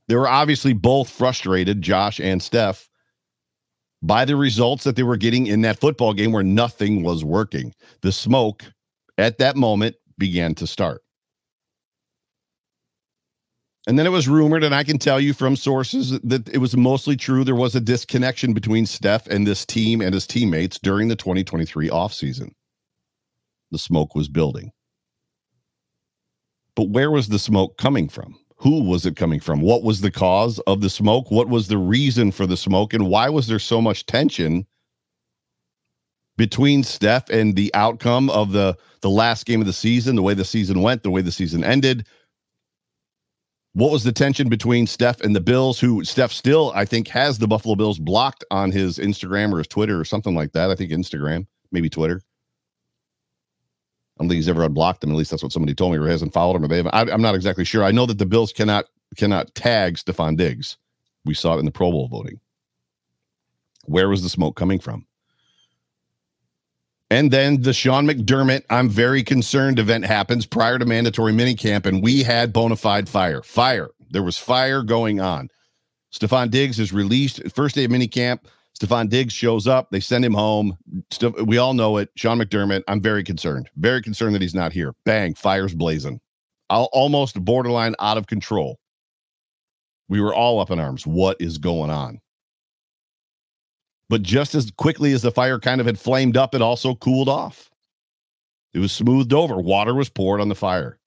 They 0.08 0.16
were 0.16 0.28
obviously 0.28 0.72
both 0.72 1.10
frustrated, 1.10 1.82
Josh 1.82 2.18
and 2.18 2.42
Steph, 2.42 2.88
by 4.02 4.24
the 4.24 4.36
results 4.36 4.84
that 4.84 4.96
they 4.96 5.02
were 5.02 5.16
getting 5.16 5.46
in 5.46 5.60
that 5.62 5.80
football 5.80 6.14
game 6.14 6.32
where 6.32 6.42
nothing 6.42 7.02
was 7.02 7.24
working. 7.24 7.74
The 8.00 8.12
smoke 8.12 8.64
at 9.18 9.38
that 9.38 9.56
moment 9.56 9.96
began 10.16 10.54
to 10.56 10.66
start. 10.66 11.02
And 13.86 13.98
then 13.98 14.06
it 14.06 14.10
was 14.10 14.28
rumored, 14.28 14.64
and 14.64 14.74
I 14.74 14.84
can 14.84 14.98
tell 14.98 15.18
you 15.18 15.32
from 15.32 15.56
sources 15.56 16.10
that 16.20 16.46
it 16.50 16.58
was 16.58 16.76
mostly 16.76 17.16
true. 17.16 17.42
There 17.42 17.54
was 17.54 17.74
a 17.74 17.80
disconnection 17.80 18.52
between 18.52 18.84
Steph 18.84 19.26
and 19.28 19.46
this 19.46 19.64
team 19.64 20.02
and 20.02 20.12
his 20.12 20.26
teammates 20.26 20.78
during 20.78 21.08
the 21.08 21.16
2023 21.16 21.88
offseason. 21.88 22.50
The 23.70 23.78
smoke 23.78 24.14
was 24.14 24.28
building. 24.28 24.72
But 26.78 26.90
where 26.90 27.10
was 27.10 27.26
the 27.26 27.40
smoke 27.40 27.76
coming 27.76 28.08
from? 28.08 28.38
Who 28.58 28.84
was 28.84 29.04
it 29.04 29.16
coming 29.16 29.40
from? 29.40 29.62
What 29.62 29.82
was 29.82 30.00
the 30.00 30.12
cause 30.12 30.60
of 30.60 30.80
the 30.80 30.88
smoke? 30.88 31.28
What 31.28 31.48
was 31.48 31.66
the 31.66 31.76
reason 31.76 32.30
for 32.30 32.46
the 32.46 32.56
smoke? 32.56 32.94
And 32.94 33.08
why 33.08 33.28
was 33.30 33.48
there 33.48 33.58
so 33.58 33.82
much 33.82 34.06
tension 34.06 34.64
between 36.36 36.84
Steph 36.84 37.30
and 37.30 37.56
the 37.56 37.74
outcome 37.74 38.30
of 38.30 38.52
the, 38.52 38.76
the 39.00 39.10
last 39.10 39.44
game 39.44 39.60
of 39.60 39.66
the 39.66 39.72
season, 39.72 40.14
the 40.14 40.22
way 40.22 40.34
the 40.34 40.44
season 40.44 40.80
went, 40.80 41.02
the 41.02 41.10
way 41.10 41.20
the 41.20 41.32
season 41.32 41.64
ended? 41.64 42.06
What 43.72 43.90
was 43.90 44.04
the 44.04 44.12
tension 44.12 44.48
between 44.48 44.86
Steph 44.86 45.20
and 45.20 45.34
the 45.34 45.40
Bills? 45.40 45.80
Who 45.80 46.04
Steph 46.04 46.30
still, 46.30 46.70
I 46.76 46.84
think, 46.84 47.08
has 47.08 47.38
the 47.38 47.48
Buffalo 47.48 47.74
Bills 47.74 47.98
blocked 47.98 48.44
on 48.52 48.70
his 48.70 48.98
Instagram 48.98 49.52
or 49.52 49.58
his 49.58 49.66
Twitter 49.66 49.98
or 49.98 50.04
something 50.04 50.36
like 50.36 50.52
that. 50.52 50.70
I 50.70 50.76
think 50.76 50.92
Instagram, 50.92 51.48
maybe 51.72 51.90
Twitter. 51.90 52.22
I 54.18 54.22
don't 54.22 54.28
think 54.28 54.36
he's 54.36 54.48
ever 54.48 54.64
unblocked 54.64 55.00
them. 55.00 55.10
At 55.10 55.16
least 55.16 55.30
that's 55.30 55.42
what 55.44 55.52
somebody 55.52 55.74
told 55.74 55.92
me, 55.92 55.98
or 55.98 56.08
hasn't 56.08 56.32
followed 56.32 56.56
him, 56.56 56.64
or 56.64 56.68
they 56.68 56.78
haven't. 56.78 56.94
I, 56.94 57.02
am 57.12 57.22
not 57.22 57.36
exactly 57.36 57.64
sure. 57.64 57.84
I 57.84 57.92
know 57.92 58.06
that 58.06 58.18
the 58.18 58.26
Bills 58.26 58.52
cannot 58.52 58.86
cannot 59.16 59.54
tag 59.54 59.96
Stefon 59.96 60.36
Diggs. 60.36 60.76
We 61.24 61.34
saw 61.34 61.54
it 61.54 61.60
in 61.60 61.64
the 61.64 61.70
Pro 61.70 61.90
Bowl 61.90 62.08
voting. 62.08 62.40
Where 63.84 64.08
was 64.08 64.22
the 64.22 64.28
smoke 64.28 64.56
coming 64.56 64.80
from? 64.80 65.06
And 67.10 67.30
then 67.30 67.62
the 67.62 67.72
Sean 67.72 68.06
McDermott, 68.06 68.64
I'm 68.68 68.90
very 68.90 69.22
concerned 69.22 69.78
event 69.78 70.04
happens 70.04 70.44
prior 70.44 70.78
to 70.78 70.84
mandatory 70.84 71.32
minicamp, 71.32 71.86
and 71.86 72.02
we 72.02 72.22
had 72.22 72.52
bona 72.52 72.76
fide 72.76 73.08
fire. 73.08 73.42
Fire. 73.42 73.88
There 74.10 74.22
was 74.22 74.36
fire 74.36 74.82
going 74.82 75.20
on. 75.20 75.48
Stefon 76.12 76.50
Diggs 76.50 76.78
is 76.78 76.92
released 76.92 77.40
first 77.52 77.74
day 77.74 77.84
of 77.84 77.90
minicamp. 77.90 78.40
Stefon 78.78 79.08
Diggs 79.08 79.32
shows 79.32 79.66
up. 79.66 79.90
They 79.90 80.00
send 80.00 80.24
him 80.24 80.34
home. 80.34 80.78
We 81.44 81.58
all 81.58 81.74
know 81.74 81.96
it. 81.96 82.10
Sean 82.16 82.38
McDermott, 82.38 82.82
I'm 82.86 83.00
very 83.00 83.24
concerned. 83.24 83.68
Very 83.76 84.00
concerned 84.00 84.34
that 84.34 84.42
he's 84.42 84.54
not 84.54 84.72
here. 84.72 84.94
Bang, 85.04 85.34
fires 85.34 85.74
blazing. 85.74 86.20
Almost 86.70 87.44
borderline 87.44 87.94
out 87.98 88.18
of 88.18 88.26
control. 88.28 88.78
We 90.08 90.20
were 90.20 90.34
all 90.34 90.60
up 90.60 90.70
in 90.70 90.78
arms. 90.78 91.06
What 91.06 91.36
is 91.40 91.58
going 91.58 91.90
on? 91.90 92.20
But 94.08 94.22
just 94.22 94.54
as 94.54 94.70
quickly 94.70 95.12
as 95.12 95.22
the 95.22 95.32
fire 95.32 95.58
kind 95.58 95.80
of 95.80 95.86
had 95.86 95.98
flamed 95.98 96.36
up, 96.36 96.54
it 96.54 96.62
also 96.62 96.94
cooled 96.94 97.28
off. 97.28 97.70
It 98.74 98.78
was 98.78 98.92
smoothed 98.92 99.32
over. 99.32 99.56
Water 99.58 99.94
was 99.94 100.08
poured 100.08 100.40
on 100.40 100.48
the 100.48 100.54
fire. 100.54 100.98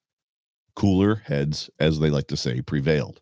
Cooler 0.75 1.16
heads, 1.16 1.70
as 1.80 2.00
they 2.00 2.10
like 2.10 2.28
to 2.28 2.38
say, 2.38 2.62
prevailed. 2.62 3.22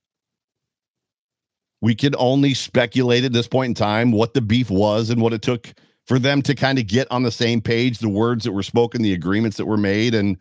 We 1.81 1.95
can 1.95 2.15
only 2.17 2.53
speculate 2.53 3.23
at 3.23 3.33
this 3.33 3.47
point 3.47 3.69
in 3.69 3.73
time 3.75 4.11
what 4.11 4.33
the 4.33 4.41
beef 4.41 4.69
was 4.69 5.09
and 5.09 5.21
what 5.21 5.33
it 5.33 5.41
took 5.41 5.73
for 6.05 6.19
them 6.19 6.41
to 6.41 6.55
kind 6.55 6.79
of 6.79 6.87
get 6.87 7.09
on 7.11 7.23
the 7.23 7.31
same 7.31 7.61
page, 7.61 7.99
the 7.99 8.09
words 8.09 8.43
that 8.43 8.51
were 8.51 8.63
spoken, 8.63 9.01
the 9.01 9.13
agreements 9.13 9.57
that 9.57 9.65
were 9.65 9.77
made, 9.77 10.13
and 10.13 10.37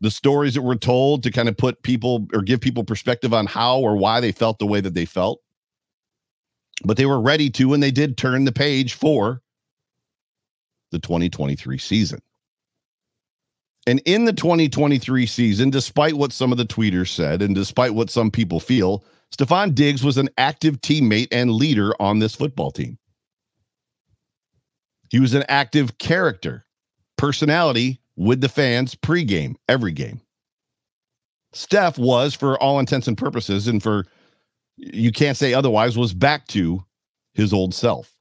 the 0.00 0.10
stories 0.10 0.54
that 0.54 0.62
were 0.62 0.76
told 0.76 1.22
to 1.24 1.30
kind 1.32 1.48
of 1.48 1.56
put 1.56 1.82
people 1.82 2.26
or 2.32 2.42
give 2.42 2.60
people 2.60 2.84
perspective 2.84 3.34
on 3.34 3.46
how 3.46 3.78
or 3.78 3.96
why 3.96 4.20
they 4.20 4.30
felt 4.30 4.58
the 4.58 4.66
way 4.66 4.80
that 4.80 4.94
they 4.94 5.04
felt 5.04 5.40
but 6.84 6.96
they 6.96 7.06
were 7.06 7.20
ready 7.20 7.50
to, 7.50 7.74
and 7.74 7.82
they 7.82 7.90
did 7.90 8.16
turn 8.16 8.44
the 8.44 8.52
page 8.52 8.94
for 8.94 9.42
the 10.90 10.98
2023 10.98 11.78
season. 11.78 12.20
And 13.86 14.00
in 14.04 14.26
the 14.26 14.32
2023 14.32 15.26
season, 15.26 15.70
despite 15.70 16.14
what 16.14 16.32
some 16.32 16.52
of 16.52 16.58
the 16.58 16.66
tweeters 16.66 17.08
said, 17.08 17.42
and 17.42 17.54
despite 17.54 17.94
what 17.94 18.10
some 18.10 18.30
people 18.30 18.60
feel, 18.60 19.02
Stefon 19.36 19.74
Diggs 19.74 20.02
was 20.02 20.16
an 20.16 20.28
active 20.38 20.80
teammate 20.80 21.28
and 21.30 21.52
leader 21.52 21.92
on 22.00 22.18
this 22.18 22.34
football 22.34 22.70
team. 22.70 22.98
He 25.10 25.20
was 25.20 25.34
an 25.34 25.44
active 25.48 25.98
character, 25.98 26.66
personality 27.16 28.00
with 28.16 28.40
the 28.40 28.48
fans 28.48 28.94
pregame, 28.94 29.54
every 29.68 29.92
game. 29.92 30.20
Steph 31.52 31.98
was, 31.98 32.34
for 32.34 32.60
all 32.62 32.78
intents 32.78 33.08
and 33.08 33.16
purposes, 33.16 33.68
and 33.68 33.82
for 33.82 34.04
you 34.76 35.10
can't 35.12 35.36
say 35.36 35.54
otherwise, 35.54 35.96
was 35.96 36.12
back 36.12 36.46
to 36.48 36.84
his 37.32 37.52
old 37.52 37.74
self. 37.74 38.12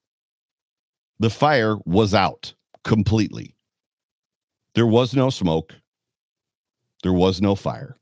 The 1.20 1.30
fire 1.30 1.78
was 1.86 2.14
out 2.14 2.54
completely. 2.84 3.56
There 4.76 4.88
was 4.88 5.14
no 5.14 5.30
smoke. 5.30 5.74
There 7.04 7.14
was 7.14 7.42
no 7.42 7.56
fire. 7.56 7.98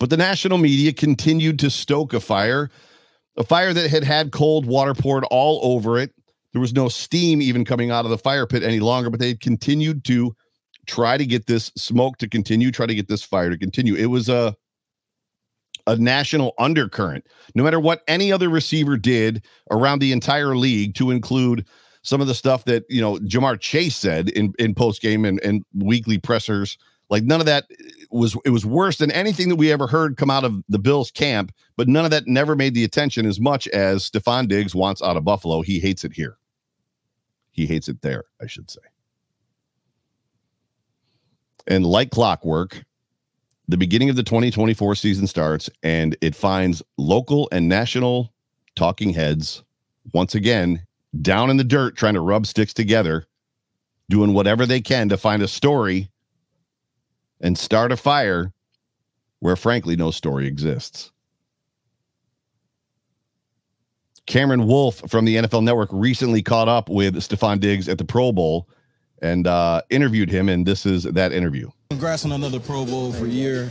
But 0.00 0.08
the 0.08 0.16
national 0.16 0.58
media 0.58 0.92
continued 0.92 1.58
to 1.60 1.70
stoke 1.70 2.14
a 2.14 2.20
fire, 2.20 2.70
a 3.36 3.44
fire 3.44 3.72
that 3.74 3.90
had 3.90 4.02
had 4.02 4.32
cold 4.32 4.66
water 4.66 4.94
poured 4.94 5.24
all 5.30 5.60
over 5.62 5.98
it. 5.98 6.12
There 6.52 6.60
was 6.60 6.72
no 6.72 6.88
steam 6.88 7.40
even 7.40 7.64
coming 7.64 7.90
out 7.90 8.06
of 8.06 8.10
the 8.10 8.18
fire 8.18 8.46
pit 8.46 8.64
any 8.64 8.80
longer, 8.80 9.10
but 9.10 9.20
they 9.20 9.34
continued 9.34 10.04
to 10.06 10.34
try 10.86 11.18
to 11.18 11.26
get 11.26 11.46
this 11.46 11.70
smoke 11.76 12.16
to 12.16 12.28
continue, 12.28 12.72
try 12.72 12.86
to 12.86 12.94
get 12.94 13.08
this 13.08 13.22
fire 13.22 13.50
to 13.50 13.58
continue. 13.58 13.94
It 13.94 14.06
was 14.06 14.28
a 14.28 14.56
a 15.86 15.96
national 15.96 16.54
undercurrent. 16.58 17.26
No 17.54 17.64
matter 17.64 17.80
what 17.80 18.02
any 18.08 18.32
other 18.32 18.48
receiver 18.48 18.96
did 18.96 19.44
around 19.70 19.98
the 19.98 20.12
entire 20.12 20.56
league, 20.56 20.94
to 20.94 21.10
include 21.10 21.66
some 22.02 22.20
of 22.20 22.26
the 22.26 22.34
stuff 22.34 22.64
that 22.64 22.84
you 22.88 23.02
know 23.02 23.16
Ja'Marr 23.18 23.60
Chase 23.60 23.96
said 23.96 24.30
in 24.30 24.54
in 24.58 24.74
post 24.74 25.02
game 25.02 25.26
and, 25.26 25.40
and 25.44 25.62
weekly 25.74 26.16
pressers, 26.16 26.78
like 27.10 27.24
none 27.24 27.40
of 27.40 27.46
that 27.46 27.64
was 28.10 28.36
it 28.44 28.50
was 28.50 28.66
worse 28.66 28.98
than 28.98 29.10
anything 29.10 29.48
that 29.48 29.56
we 29.56 29.72
ever 29.72 29.86
heard 29.86 30.16
come 30.16 30.30
out 30.30 30.44
of 30.44 30.62
the 30.68 30.78
Bills 30.78 31.10
camp. 31.10 31.52
But 31.76 31.88
none 31.88 32.04
of 32.04 32.10
that 32.10 32.26
never 32.26 32.56
made 32.56 32.74
the 32.74 32.84
attention 32.84 33.26
as 33.26 33.40
much 33.40 33.68
as 33.68 34.08
Stefon 34.08 34.48
Diggs 34.48 34.74
wants 34.74 35.02
out 35.02 35.16
of 35.16 35.24
Buffalo. 35.24 35.62
He 35.62 35.78
hates 35.78 36.04
it 36.04 36.12
here. 36.12 36.36
He 37.52 37.66
hates 37.66 37.88
it 37.88 38.02
there, 38.02 38.24
I 38.40 38.46
should 38.46 38.70
say. 38.70 38.80
And 41.66 41.86
like 41.86 42.10
clockwork, 42.10 42.84
the 43.68 43.76
beginning 43.76 44.10
of 44.10 44.16
the 44.16 44.22
2024 44.22 44.94
season 44.96 45.26
starts 45.26 45.70
and 45.82 46.16
it 46.20 46.34
finds 46.34 46.82
local 46.98 47.48
and 47.52 47.68
national 47.68 48.32
talking 48.74 49.10
heads 49.10 49.62
once 50.12 50.34
again 50.34 50.84
down 51.22 51.50
in 51.50 51.56
the 51.56 51.64
dirt 51.64 51.96
trying 51.96 52.14
to 52.14 52.20
rub 52.20 52.46
sticks 52.46 52.72
together, 52.72 53.26
doing 54.08 54.32
whatever 54.32 54.66
they 54.66 54.80
can 54.80 55.08
to 55.08 55.16
find 55.16 55.42
a 55.42 55.48
story 55.48 56.09
and 57.40 57.56
start 57.56 57.92
a 57.92 57.96
fire 57.96 58.52
where, 59.40 59.56
frankly, 59.56 59.96
no 59.96 60.10
story 60.10 60.46
exists. 60.46 61.10
Cameron 64.26 64.66
Wolfe 64.66 65.02
from 65.10 65.24
the 65.24 65.36
NFL 65.36 65.64
Network 65.64 65.88
recently 65.92 66.42
caught 66.42 66.68
up 66.68 66.88
with 66.88 67.16
Stefon 67.16 67.58
Diggs 67.58 67.88
at 67.88 67.98
the 67.98 68.04
Pro 68.04 68.32
Bowl 68.32 68.68
and 69.22 69.46
uh, 69.46 69.82
interviewed 69.90 70.30
him, 70.30 70.48
and 70.48 70.66
this 70.66 70.86
is 70.86 71.04
that 71.04 71.32
interview. 71.32 71.68
Congrats 71.90 72.24
on 72.24 72.30
another 72.30 72.60
Pro 72.60 72.86
Bowl 72.86 73.12
for 73.12 73.24
a 73.24 73.28
year. 73.28 73.68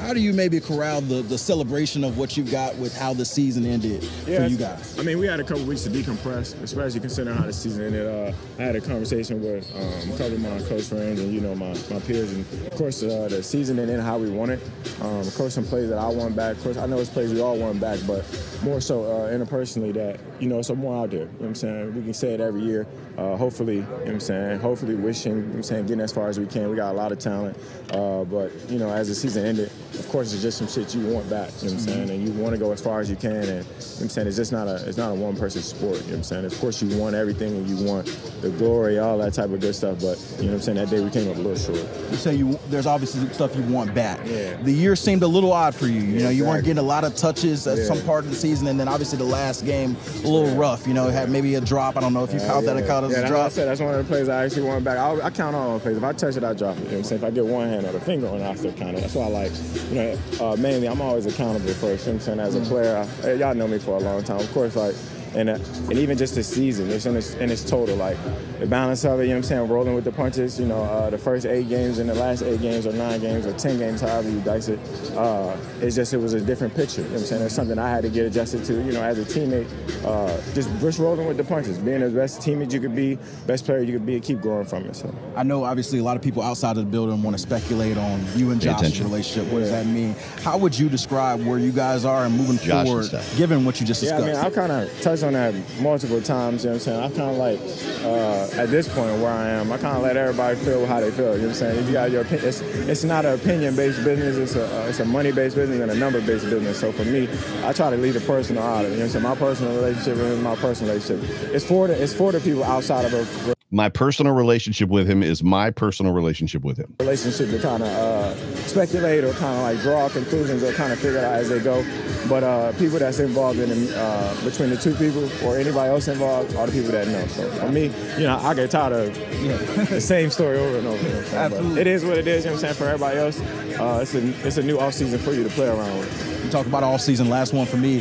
How 0.00 0.12
do 0.12 0.18
you 0.18 0.32
maybe 0.32 0.58
corral 0.58 1.00
the, 1.02 1.22
the 1.22 1.38
celebration 1.38 2.02
of 2.02 2.18
what 2.18 2.36
you've 2.36 2.50
got 2.50 2.74
with 2.74 2.92
how 2.98 3.14
the 3.14 3.24
season 3.24 3.64
ended 3.64 4.02
yeah, 4.26 4.42
for 4.42 4.46
you 4.50 4.56
guys? 4.56 4.98
I 4.98 5.02
mean, 5.02 5.20
we 5.20 5.28
had 5.28 5.38
a 5.38 5.44
couple 5.44 5.62
weeks 5.62 5.84
to 5.84 5.90
decompress, 5.90 6.60
especially 6.64 6.98
considering 6.98 7.36
how 7.36 7.46
the 7.46 7.52
season 7.52 7.86
ended. 7.86 8.08
Uh, 8.08 8.36
I 8.58 8.62
had 8.64 8.74
a 8.74 8.80
conversation 8.80 9.40
with 9.40 9.72
um, 9.76 10.10
a 10.12 10.18
couple 10.18 10.34
of 10.34 10.40
my 10.40 10.58
close 10.66 10.88
friends 10.88 11.20
and, 11.20 11.32
you 11.32 11.40
know, 11.40 11.54
my, 11.54 11.68
my 11.90 12.00
peers. 12.00 12.32
And, 12.32 12.44
of 12.66 12.74
course, 12.76 13.04
uh, 13.04 13.28
the 13.30 13.40
season 13.40 13.78
ended 13.78 14.00
how 14.00 14.18
we 14.18 14.30
want 14.30 14.50
it. 14.50 14.60
Um, 15.00 15.20
of 15.20 15.34
course, 15.36 15.54
some 15.54 15.64
plays 15.64 15.90
that 15.90 15.98
I 15.98 16.08
won 16.08 16.32
back. 16.32 16.56
Of 16.56 16.64
course, 16.64 16.76
I 16.76 16.86
know 16.86 16.98
it's 16.98 17.08
plays 17.08 17.32
we 17.32 17.40
all 17.40 17.56
won 17.56 17.78
back, 17.78 18.00
but 18.04 18.26
more 18.64 18.80
so 18.80 19.04
uh, 19.04 19.30
interpersonally 19.30 19.94
that, 19.94 20.18
you 20.40 20.48
know, 20.48 20.60
some 20.60 20.78
more 20.78 21.04
out 21.04 21.12
there. 21.12 21.20
You 21.20 21.26
know 21.26 21.32
what 21.38 21.46
I'm 21.46 21.54
saying? 21.54 21.94
We 21.94 22.02
can 22.02 22.14
say 22.14 22.34
it 22.34 22.40
every 22.40 22.62
year. 22.62 22.88
Uh, 23.16 23.36
hopefully, 23.36 23.76
you 23.76 23.82
know 23.82 23.88
what 23.96 24.08
I'm 24.08 24.20
saying? 24.20 24.60
Hopefully 24.60 24.96
wishing, 24.96 25.36
you 25.36 25.42
know 25.42 25.54
I'm 25.56 25.62
saying, 25.62 25.86
getting 25.86 26.00
as 26.00 26.10
far 26.10 26.28
as 26.28 26.40
we 26.40 26.46
can. 26.46 26.68
We 26.70 26.76
got 26.76 26.92
a 26.92 26.96
lot 26.96 27.12
of 27.12 27.18
talent. 27.18 27.56
Uh, 27.90 28.24
but, 28.24 28.52
you 28.68 28.78
know, 28.78 28.90
as 28.90 29.08
the 29.08 29.14
season 29.14 29.44
ended, 29.44 29.70
of 29.94 30.08
course, 30.08 30.32
it's 30.32 30.42
just 30.42 30.58
some 30.58 30.68
shit 30.68 30.94
you 30.94 31.06
want 31.06 31.28
back, 31.28 31.50
you 31.60 31.68
know 31.68 31.72
what 31.72 31.72
I'm 31.72 31.78
saying? 31.78 32.02
Mm-hmm. 32.04 32.10
And 32.10 32.28
you 32.28 32.42
want 32.42 32.54
to 32.54 32.58
go 32.58 32.72
as 32.72 32.80
far 32.80 33.00
as 33.00 33.10
you 33.10 33.16
can. 33.16 33.32
And, 33.32 33.46
you 33.46 33.54
know 33.54 33.58
what 33.58 34.00
I'm 34.00 34.08
saying? 34.08 34.26
It's 34.26 34.36
just 34.36 34.52
not 34.52 34.68
a, 34.68 34.88
it's 34.88 34.96
not 34.96 35.10
a 35.10 35.14
one 35.14 35.36
person 35.36 35.62
sport, 35.62 35.96
you 35.96 36.00
know 36.00 36.06
what 36.06 36.16
I'm 36.16 36.22
saying? 36.22 36.44
Of 36.44 36.58
course, 36.60 36.82
you 36.82 36.96
want 36.98 37.14
everything 37.14 37.56
and 37.56 37.68
you 37.68 37.84
want 37.84 38.06
the 38.40 38.50
glory, 38.50 38.98
all 38.98 39.18
that 39.18 39.34
type 39.34 39.50
of 39.50 39.60
good 39.60 39.74
stuff. 39.74 40.00
But, 40.00 40.18
you 40.38 40.46
know 40.46 40.52
what 40.52 40.54
I'm 40.54 40.60
saying? 40.60 40.76
That 40.78 40.90
day 40.90 41.00
we 41.00 41.10
came 41.10 41.30
up 41.30 41.36
a 41.36 41.40
little 41.40 41.56
short. 41.56 41.86
You 42.10 42.16
say 42.16 42.34
you, 42.34 42.58
there's 42.68 42.86
obviously 42.86 43.28
stuff 43.32 43.54
you 43.56 43.62
want 43.64 43.94
back. 43.94 44.20
Yeah. 44.24 44.56
The 44.62 44.72
year 44.72 44.96
seemed 44.96 45.22
a 45.22 45.28
little 45.28 45.52
odd 45.52 45.74
for 45.74 45.86
you. 45.86 46.00
You 46.00 46.00
yeah, 46.00 46.22
know, 46.24 46.28
you 46.30 46.44
exactly. 46.44 46.46
weren't 46.46 46.64
getting 46.64 46.78
a 46.78 46.86
lot 46.86 47.04
of 47.04 47.16
touches 47.16 47.66
at 47.66 47.78
yeah. 47.78 47.84
some 47.84 48.00
part 48.02 48.24
of 48.24 48.30
the 48.30 48.36
season. 48.36 48.68
And 48.68 48.78
then 48.78 48.88
obviously 48.88 49.18
the 49.18 49.24
last 49.24 49.64
game, 49.64 49.96
a 50.24 50.28
little 50.28 50.54
rough, 50.56 50.86
you 50.86 50.94
know, 50.94 51.08
it 51.08 51.12
had 51.12 51.30
maybe 51.30 51.54
a 51.56 51.60
drop. 51.60 51.96
I 51.96 52.00
don't 52.00 52.12
know 52.12 52.24
if 52.24 52.32
you 52.32 52.40
count 52.40 52.66
that 52.66 52.76
or 52.76 52.86
count 52.86 53.06
as 53.06 53.16
a 53.16 53.26
drop. 53.26 53.46
I 53.46 53.48
said, 53.48 53.68
that's 53.68 53.80
one 53.80 53.94
of 53.94 53.98
the 53.98 54.08
plays 54.08 54.28
I 54.28 54.44
actually 54.44 54.62
want 54.62 54.84
back. 54.84 54.98
I, 54.98 55.26
I 55.26 55.30
count 55.30 55.56
all 55.56 55.74
the 55.74 55.80
plays. 55.80 55.96
If 55.96 56.04
I 56.04 56.12
touch 56.12 56.36
it, 56.36 56.44
I 56.44 56.54
drop 56.54 56.76
it. 56.76 56.80
You 56.80 56.84
know 56.84 56.90
what 56.90 56.98
I'm 56.98 57.04
saying? 57.04 57.22
If 57.22 57.24
I 57.26 57.30
get 57.30 57.44
one 57.44 57.68
hand 57.68 57.86
or 57.86 57.92
the 57.92 58.00
finger 58.00 58.28
on 58.28 58.40
it, 58.40 58.42
I 58.42 58.54
still 58.54 58.72
count 58.72 58.96
it. 58.96 59.00
That's 59.00 59.14
why 59.14 59.24
I 59.24 59.28
like, 59.28 59.52
you 59.88 59.94
know, 59.94 60.18
uh, 60.40 60.56
mainly 60.56 60.88
I'm 60.88 61.00
always 61.00 61.26
accountable 61.26 61.72
first. 61.74 62.06
You 62.06 62.12
know 62.12 62.18
what 62.18 62.28
I'm 62.28 62.38
saying? 62.38 62.40
As 62.40 62.54
a 62.56 62.60
player, 62.60 63.08
I, 63.24 63.32
y'all 63.32 63.54
know 63.54 63.66
me 63.68 63.78
for 63.78 63.96
a 63.96 64.00
long 64.00 64.22
time. 64.22 64.40
Of 64.40 64.52
course, 64.52 64.76
like, 64.76 64.94
and 65.34 65.50
uh, 65.50 65.58
and 65.88 65.98
even 65.98 66.16
just 66.18 66.34
the 66.34 66.42
season, 66.42 66.90
it's 66.90 67.06
in 67.06 67.16
its, 67.16 67.34
in 67.34 67.50
its 67.50 67.68
total, 67.68 67.96
like 67.96 68.16
the 68.58 68.66
balance 68.66 69.04
of 69.04 69.20
it. 69.20 69.24
You 69.24 69.28
know 69.28 69.34
what 69.34 69.38
I'm 69.38 69.42
saying? 69.44 69.68
Rolling 69.68 69.94
with 69.94 70.04
the 70.04 70.12
punches. 70.12 70.58
You 70.58 70.66
know, 70.66 70.82
uh, 70.82 71.10
the 71.10 71.18
first 71.18 71.46
eight 71.46 71.68
games 71.68 71.98
and 71.98 72.08
the 72.08 72.14
last 72.14 72.42
eight 72.42 72.60
games 72.60 72.86
or 72.86 72.92
nine 72.92 73.20
games 73.20 73.46
or 73.46 73.52
ten 73.54 73.78
games, 73.78 74.00
however 74.00 74.28
you 74.28 74.40
dice 74.40 74.68
it. 74.68 74.78
Uh, 75.16 75.56
it's 75.80 75.96
just 75.96 76.12
it 76.14 76.18
was 76.18 76.34
a 76.34 76.40
different 76.40 76.74
picture. 76.74 77.02
You 77.02 77.08
know 77.08 77.14
what 77.14 77.20
I'm 77.20 77.26
saying? 77.26 77.42
It's 77.42 77.54
something 77.54 77.78
I 77.78 77.90
had 77.90 78.02
to 78.02 78.08
get 78.08 78.26
adjusted 78.26 78.64
to. 78.64 78.74
You 78.74 78.92
know, 78.92 79.02
as 79.02 79.18
a 79.18 79.24
teammate, 79.24 79.68
uh, 80.04 80.40
just 80.54 80.70
just 80.80 80.98
rolling 80.98 81.26
with 81.26 81.36
the 81.36 81.44
punches, 81.44 81.78
being 81.78 82.00
the 82.00 82.10
best 82.10 82.40
teammate 82.40 82.72
you 82.72 82.80
could 82.80 82.96
be, 82.96 83.18
best 83.46 83.64
player 83.64 83.82
you 83.82 83.92
could 83.92 84.06
be, 84.06 84.14
and 84.14 84.22
keep 84.22 84.40
growing 84.40 84.66
from 84.66 84.86
it. 84.86 84.96
So 84.96 85.14
I 85.36 85.42
know 85.42 85.64
obviously 85.64 85.98
a 85.98 86.02
lot 86.02 86.16
of 86.16 86.22
people 86.22 86.42
outside 86.42 86.76
of 86.76 86.84
the 86.84 86.90
building 86.90 87.22
want 87.22 87.34
to 87.34 87.42
speculate 87.42 87.96
on 87.96 88.24
you 88.34 88.50
and 88.50 88.60
Josh's 88.60 89.00
relationship. 89.00 89.50
What 89.52 89.58
yeah. 89.58 89.64
does 89.64 89.70
that 89.70 89.86
mean? 89.86 90.14
How 90.42 90.58
would 90.58 90.78
you 90.78 90.88
describe 90.88 91.44
where 91.44 91.58
you 91.58 91.72
guys 91.72 92.04
are 92.04 92.24
and 92.24 92.36
moving 92.36 92.58
Josh 92.58 92.86
forward, 92.86 93.10
given 93.36 93.64
what 93.64 93.80
you 93.80 93.86
just 93.86 94.00
discussed? 94.00 94.26
Yeah, 94.26 94.30
I 94.30 94.44
mean, 94.44 94.44
I 94.44 94.50
kind 94.50 94.72
of 94.72 95.00
touched 95.00 95.19
on 95.22 95.34
that 95.34 95.54
multiple 95.80 96.20
times. 96.20 96.64
You 96.64 96.70
know 96.70 96.76
what 96.76 96.88
I'm 96.88 96.92
saying? 96.92 97.00
I 97.00 97.16
kind 97.16 97.30
of 97.30 97.36
like 97.36 97.60
uh, 98.04 98.60
at 98.60 98.70
this 98.70 98.88
point 98.88 99.18
where 99.20 99.30
I 99.30 99.48
am, 99.50 99.72
I 99.72 99.78
kind 99.78 99.96
of 99.96 100.02
let 100.02 100.16
everybody 100.16 100.56
feel 100.56 100.86
how 100.86 101.00
they 101.00 101.10
feel. 101.10 101.32
You 101.32 101.42
know 101.42 101.48
what 101.48 101.48
I'm 101.48 101.54
saying? 101.54 101.78
If 101.78 101.86
you 101.86 101.92
got 101.92 102.10
your 102.10 102.22
opinion, 102.22 102.48
it's, 102.48 102.60
it's 102.60 103.04
not 103.04 103.24
an 103.24 103.34
opinion-based 103.34 104.04
business. 104.04 104.36
It's 104.36 104.56
a 104.56 104.66
uh, 104.66 104.86
it's 104.88 105.00
a 105.00 105.04
money-based 105.04 105.56
business 105.56 105.80
and 105.80 105.90
a 105.90 105.94
number-based 105.94 106.48
business. 106.48 106.80
So 106.80 106.92
for 106.92 107.04
me, 107.04 107.28
I 107.64 107.72
try 107.72 107.90
to 107.90 107.96
leave 107.96 108.14
the 108.14 108.20
personal 108.20 108.62
out 108.62 108.84
of 108.84 108.90
it. 108.90 108.94
You 108.94 109.00
know 109.00 109.06
what 109.06 109.16
I'm 109.16 109.22
saying? 109.22 109.24
My 109.24 109.34
personal 109.34 109.74
relationship 109.76 110.16
is 110.16 110.40
my 110.40 110.56
personal 110.56 110.92
relationship. 110.92 111.54
It's 111.54 111.64
for 111.64 111.86
the 111.88 112.02
it's 112.02 112.14
for 112.14 112.32
the 112.32 112.40
people 112.40 112.64
outside 112.64 113.04
of 113.04 113.14
a 113.14 113.54
my 113.72 113.88
personal 113.88 114.34
relationship 114.34 114.88
with 114.88 115.08
him 115.08 115.22
is 115.22 115.44
my 115.44 115.70
personal 115.70 116.12
relationship 116.12 116.64
with 116.64 116.76
him. 116.76 116.94
Relationship 116.98 117.50
to 117.50 117.58
kind 117.60 117.84
of 117.84 117.88
uh, 117.88 118.34
speculate 118.70 119.24
or 119.24 119.32
kind 119.32 119.56
of 119.56 119.62
like 119.62 119.80
draw 119.80 120.08
conclusions 120.08 120.62
or 120.62 120.72
kind 120.72 120.92
of 120.92 120.98
figure 120.98 121.18
it 121.18 121.24
out 121.24 121.34
as 121.34 121.48
they 121.48 121.58
go. 121.58 121.84
But 122.28 122.44
uh, 122.44 122.72
people 122.72 122.98
that's 122.98 123.18
involved 123.18 123.58
in 123.58 123.92
uh, 123.92 124.36
between 124.44 124.70
the 124.70 124.76
two 124.76 124.94
people 124.94 125.28
or 125.44 125.58
anybody 125.58 125.90
else 125.90 126.08
involved 126.08 126.54
are 126.54 126.66
the 126.66 126.72
people 126.72 126.92
that 126.92 127.08
know. 127.08 127.26
So 127.26 127.50
for 127.50 127.68
me, 127.68 127.86
you 128.16 128.24
know, 128.24 128.38
I 128.38 128.54
get 128.54 128.70
tired 128.70 128.92
of 128.92 129.16
you 129.42 129.48
know, 129.48 129.56
the 129.84 130.00
same 130.00 130.30
story 130.30 130.58
over 130.58 130.78
and 130.78 130.86
over. 130.86 131.36
Absolutely. 131.36 131.80
It 131.80 131.86
is 131.86 132.04
what 132.04 132.18
it 132.18 132.28
is. 132.28 132.44
You 132.44 132.50
know 132.50 132.56
what 132.56 132.64
I'm 132.64 132.74
saying? 132.74 132.74
For 132.74 132.84
everybody 132.84 133.18
else, 133.18 133.40
uh, 133.80 133.98
it's 134.02 134.14
a 134.14 134.46
it's 134.46 134.56
a 134.56 134.62
new 134.62 134.78
off 134.78 134.94
season 134.94 135.18
for 135.18 135.32
you 135.32 135.42
to 135.42 135.50
play 135.50 135.68
around 135.68 135.98
with. 135.98 136.44
You 136.44 136.50
talk 136.50 136.66
about 136.66 136.82
off 136.82 137.00
season. 137.00 137.28
Last 137.28 137.52
one 137.52 137.66
for 137.66 137.76
me. 137.76 137.98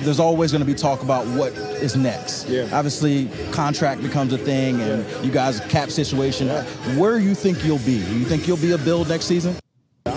There's 0.00 0.20
always 0.20 0.52
going 0.52 0.60
to 0.60 0.66
be 0.66 0.74
talk 0.74 1.02
about 1.02 1.26
what 1.28 1.52
is 1.52 1.96
next. 1.96 2.48
Yeah. 2.48 2.68
Obviously, 2.72 3.28
contract 3.52 4.02
becomes 4.02 4.32
a 4.32 4.38
thing, 4.38 4.80
and 4.80 5.06
yeah. 5.06 5.22
you 5.22 5.30
guys 5.30 5.60
cap 5.60 5.90
situation. 5.90 6.46
Yeah. 6.46 6.62
Where 6.96 7.18
you 7.18 7.34
think 7.34 7.64
you'll 7.64 7.78
be? 7.78 7.96
You 7.96 8.24
think 8.24 8.46
you'll 8.46 8.56
be 8.56 8.72
a 8.72 8.78
build 8.78 9.08
next 9.08 9.26
season? 9.26 9.56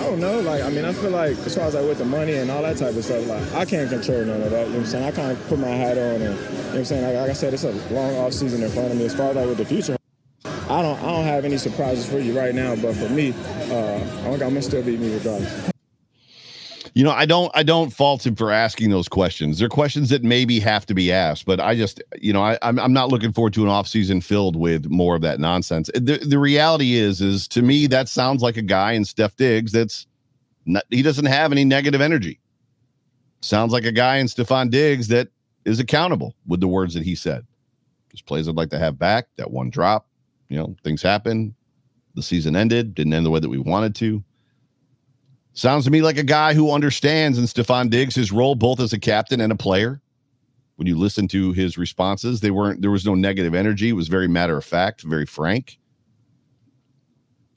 I 0.10 0.12
don't 0.14 0.22
know. 0.22 0.40
Like, 0.40 0.64
I 0.64 0.72
mean, 0.72 0.86
I 0.86 0.92
feel 0.92 1.12
like 1.12 1.38
as 1.38 1.56
far 1.56 1.66
as 1.66 1.76
like 1.76 1.86
with 1.86 2.00
the 2.00 2.06
money 2.06 2.34
and 2.34 2.50
all 2.50 2.64
that 2.64 2.78
type 2.78 2.96
of 2.96 3.06
stuff, 3.06 3.28
like 3.28 3.54
I 3.54 3.64
can't 3.64 3.88
control 3.88 4.26
none 4.26 4.42
of 4.42 4.50
that. 4.50 4.66
You 4.66 4.74
know 4.74 4.80
what 4.80 4.80
I'm 4.80 4.86
saying? 4.88 5.06
I 5.06 5.12
kind 5.12 5.32
of 5.32 5.48
put 5.48 5.60
my 5.60 5.68
hat 5.68 6.00
on, 6.00 6.04
and 6.04 6.24
you 6.24 6.30
know 6.30 6.36
what 6.36 6.76
I'm 6.78 6.86
saying. 6.86 7.04
Like, 7.04 7.16
like 7.16 7.30
I 7.30 7.34
said, 7.34 7.54
it's 7.54 7.64
a 7.64 7.72
long 7.94 8.16
off 8.16 8.34
season 8.34 8.64
in 8.64 8.72
front 8.72 8.92
of 8.92 8.98
me. 8.98 9.06
As 9.06 9.14
far 9.14 9.30
as 9.30 9.36
like 9.36 9.46
with 9.46 9.60
the 9.60 9.66
future, 9.66 9.98
I 10.68 10.82
don't, 10.82 10.98
I 10.98 11.12
don't 11.12 11.26
have 11.26 11.46
any 11.46 11.60
surprises 11.60 12.10
for 12.10 12.18
you 12.18 12.36
right 12.36 12.56
now. 12.56 12.76
But 12.76 12.96
for 12.96 13.08
me, 13.08 13.36
uh, 13.70 14.26
I'm 14.26 14.40
gonna 14.40 14.64
still 14.64 14.82
beat 14.82 15.00
me 15.00 15.14
regardless. 15.14 15.70
You 17.00 17.06
know, 17.06 17.12
I 17.12 17.26
don't 17.26 17.50
I 17.56 17.64
don't 17.64 17.92
fault 17.92 18.28
him 18.28 18.36
for 18.36 18.52
asking 18.52 18.90
those 18.90 19.08
questions. 19.08 19.58
They're 19.58 19.70
questions 19.70 20.10
that 20.10 20.22
maybe 20.22 20.60
have 20.60 20.86
to 20.88 20.94
be 20.94 21.14
asked, 21.14 21.46
but 21.46 21.62
I 21.62 21.74
just, 21.74 22.04
you 22.22 22.34
know, 22.34 22.42
I, 22.44 22.60
I'm 22.62 22.78
I'm 22.78 22.92
not 22.92 23.08
looking 23.08 23.32
forward 23.32 23.54
to 23.54 23.64
an 23.64 23.70
offseason 23.70 24.22
filled 24.22 24.58
with 24.58 24.90
more 24.90 25.16
of 25.16 25.22
that 25.22 25.40
nonsense. 25.40 25.90
The 25.94 26.18
the 26.18 26.38
reality 26.38 26.96
is, 26.96 27.22
is 27.22 27.48
to 27.50 27.62
me, 27.62 27.88
that 27.88 28.10
sounds 28.10 28.42
like 28.42 28.58
a 28.58 28.62
guy 28.62 28.92
in 28.92 29.06
Steph 29.06 29.38
Diggs 29.38 29.72
that's 29.72 30.08
not, 30.66 30.84
he 30.90 31.02
doesn't 31.02 31.28
have 31.28 31.54
any 31.54 31.64
negative 31.64 32.02
energy. 32.02 32.38
Sounds 33.40 33.72
like 33.72 33.86
a 33.86 33.94
guy 33.94 34.18
in 34.18 34.26
Stefon 34.28 34.70
Diggs 34.70 35.08
that 35.08 35.30
is 35.64 35.80
accountable 35.80 36.36
with 36.48 36.60
the 36.60 36.68
words 36.68 36.94
that 36.96 37.04
he 37.04 37.16
said. 37.16 37.48
Just 38.12 38.26
plays 38.26 38.50
I'd 38.50 38.56
like 38.56 38.72
to 38.72 38.78
have 38.78 39.00
back. 39.00 39.30
That 39.38 39.52
one 39.52 39.70
drop, 39.70 40.06
you 40.50 40.58
know, 40.58 40.76
things 40.84 41.02
happen. 41.02 41.56
The 42.16 42.24
season 42.24 42.58
ended, 42.58 42.94
didn't 42.94 43.14
end 43.14 43.26
the 43.26 43.30
way 43.30 43.40
that 43.40 43.48
we 43.48 43.58
wanted 43.58 43.96
to. 43.96 44.22
Sounds 45.60 45.84
to 45.84 45.92
me 45.92 46.02
like 46.02 46.18
a 46.18 46.24
guy 46.24 46.54
who 46.54 46.72
understands 46.72 47.38
in 47.38 47.44
Stefon 47.44 47.90
Diggs 47.90 48.16
his 48.16 48.32
role 48.32 48.56
both 48.56 48.80
as 48.80 48.94
a 48.94 48.98
captain 48.98 49.42
and 49.42 49.52
a 49.52 49.58
player. 49.58 50.00
When 50.78 50.88
you 50.88 50.98
listen 50.98 51.28
to 51.28 51.52
his 51.52 51.78
responses, 51.78 52.40
they 52.40 52.50
weren't 52.50 52.82
there 52.82 52.92
was 52.92 53.06
no 53.06 53.14
negative 53.14 53.54
energy. 53.54 53.90
It 53.90 53.94
was 53.94 54.08
very 54.08 54.30
matter 54.30 54.56
of 54.56 54.64
fact, 54.64 55.02
very 55.02 55.26
frank. 55.26 55.78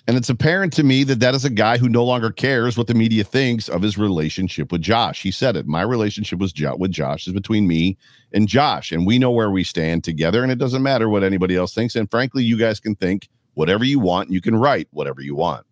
And 0.08 0.16
it's 0.16 0.28
apparent 0.28 0.72
to 0.72 0.82
me 0.82 1.04
that 1.04 1.20
that 1.20 1.36
is 1.36 1.44
a 1.44 1.50
guy 1.50 1.78
who 1.78 1.88
no 1.88 2.02
longer 2.02 2.32
cares 2.32 2.76
what 2.76 2.88
the 2.88 2.94
media 2.94 3.22
thinks 3.22 3.68
of 3.68 3.82
his 3.82 3.96
relationship 3.96 4.72
with 4.72 4.82
Josh. 4.82 5.22
He 5.22 5.30
said 5.30 5.54
it. 5.54 5.68
My 5.68 5.82
relationship 5.82 6.40
was 6.40 6.52
with 6.76 6.90
Josh 6.90 7.28
is 7.28 7.32
between 7.32 7.68
me 7.68 7.96
and 8.32 8.48
Josh, 8.48 8.90
and 8.90 9.06
we 9.06 9.20
know 9.20 9.30
where 9.30 9.52
we 9.52 9.62
stand 9.62 10.02
together, 10.02 10.42
and 10.42 10.50
it 10.50 10.58
doesn't 10.58 10.82
matter 10.82 11.08
what 11.08 11.22
anybody 11.22 11.54
else 11.54 11.72
thinks. 11.72 11.94
And 11.94 12.10
frankly, 12.10 12.42
you 12.42 12.58
guys 12.58 12.80
can 12.80 12.96
think 12.96 13.28
whatever 13.54 13.84
you 13.84 14.00
want, 14.00 14.28
you 14.28 14.40
can 14.40 14.56
write 14.56 14.88
whatever 14.90 15.20
you 15.20 15.36
want. 15.36 15.64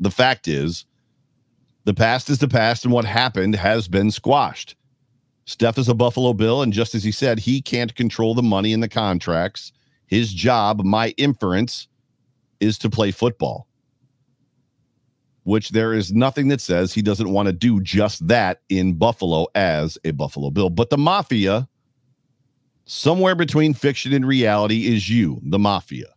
The 0.00 0.10
fact 0.10 0.48
is, 0.48 0.86
the 1.84 1.94
past 1.94 2.30
is 2.30 2.38
the 2.38 2.48
past, 2.48 2.84
and 2.84 2.92
what 2.92 3.04
happened 3.04 3.54
has 3.54 3.88
been 3.88 4.10
squashed. 4.10 4.76
Steph 5.44 5.76
is 5.76 5.88
a 5.88 5.94
Buffalo 5.94 6.32
Bill, 6.32 6.62
and 6.62 6.72
just 6.72 6.94
as 6.94 7.04
he 7.04 7.12
said, 7.12 7.38
he 7.38 7.60
can't 7.60 7.94
control 7.94 8.34
the 8.34 8.42
money 8.42 8.72
and 8.72 8.82
the 8.82 8.88
contracts. 8.88 9.72
His 10.06 10.32
job, 10.32 10.82
my 10.82 11.10
inference, 11.18 11.88
is 12.60 12.78
to 12.78 12.88
play 12.88 13.10
football, 13.10 13.68
which 15.42 15.70
there 15.70 15.92
is 15.92 16.12
nothing 16.12 16.48
that 16.48 16.62
says 16.62 16.94
he 16.94 17.02
doesn't 17.02 17.30
want 17.30 17.46
to 17.46 17.52
do 17.52 17.80
just 17.82 18.26
that 18.26 18.62
in 18.70 18.94
Buffalo 18.94 19.46
as 19.54 19.98
a 20.04 20.12
Buffalo 20.12 20.50
Bill. 20.50 20.70
But 20.70 20.88
the 20.88 20.96
mafia, 20.96 21.68
somewhere 22.86 23.34
between 23.34 23.74
fiction 23.74 24.14
and 24.14 24.26
reality, 24.26 24.86
is 24.86 25.10
you, 25.10 25.40
the 25.42 25.58
mafia. 25.58 26.08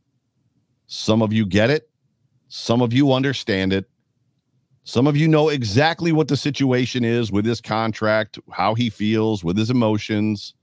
Some 0.86 1.22
of 1.22 1.34
you 1.34 1.46
get 1.46 1.70
it, 1.70 1.90
some 2.50 2.82
of 2.82 2.94
you 2.94 3.14
understand 3.14 3.74
it. 3.74 3.86
Some 4.84 5.06
of 5.06 5.18
you 5.18 5.28
know 5.28 5.50
exactly 5.50 6.14
what 6.14 6.30
the 6.30 6.38
situation 6.38 7.04
is 7.04 7.32
with 7.32 7.46
his 7.46 7.60
contract, 7.60 8.40
how 8.52 8.74
he 8.74 8.90
feels, 8.90 9.44
with 9.44 9.58
his 9.58 9.70
emotions. 9.70 10.54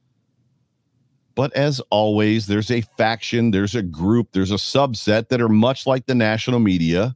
But 1.35 1.53
as 1.55 1.81
always, 1.91 2.47
there's 2.47 2.71
a 2.71 2.81
faction, 2.81 3.51
there's 3.51 3.75
a 3.75 3.83
group, 3.83 4.29
there's 4.33 4.53
a 4.53 4.55
subset 4.55 5.29
that 5.29 5.43
are 5.43 5.49
much 5.49 5.87
like 5.87 6.07
the 6.07 6.15
national 6.15 6.61
media 6.61 7.15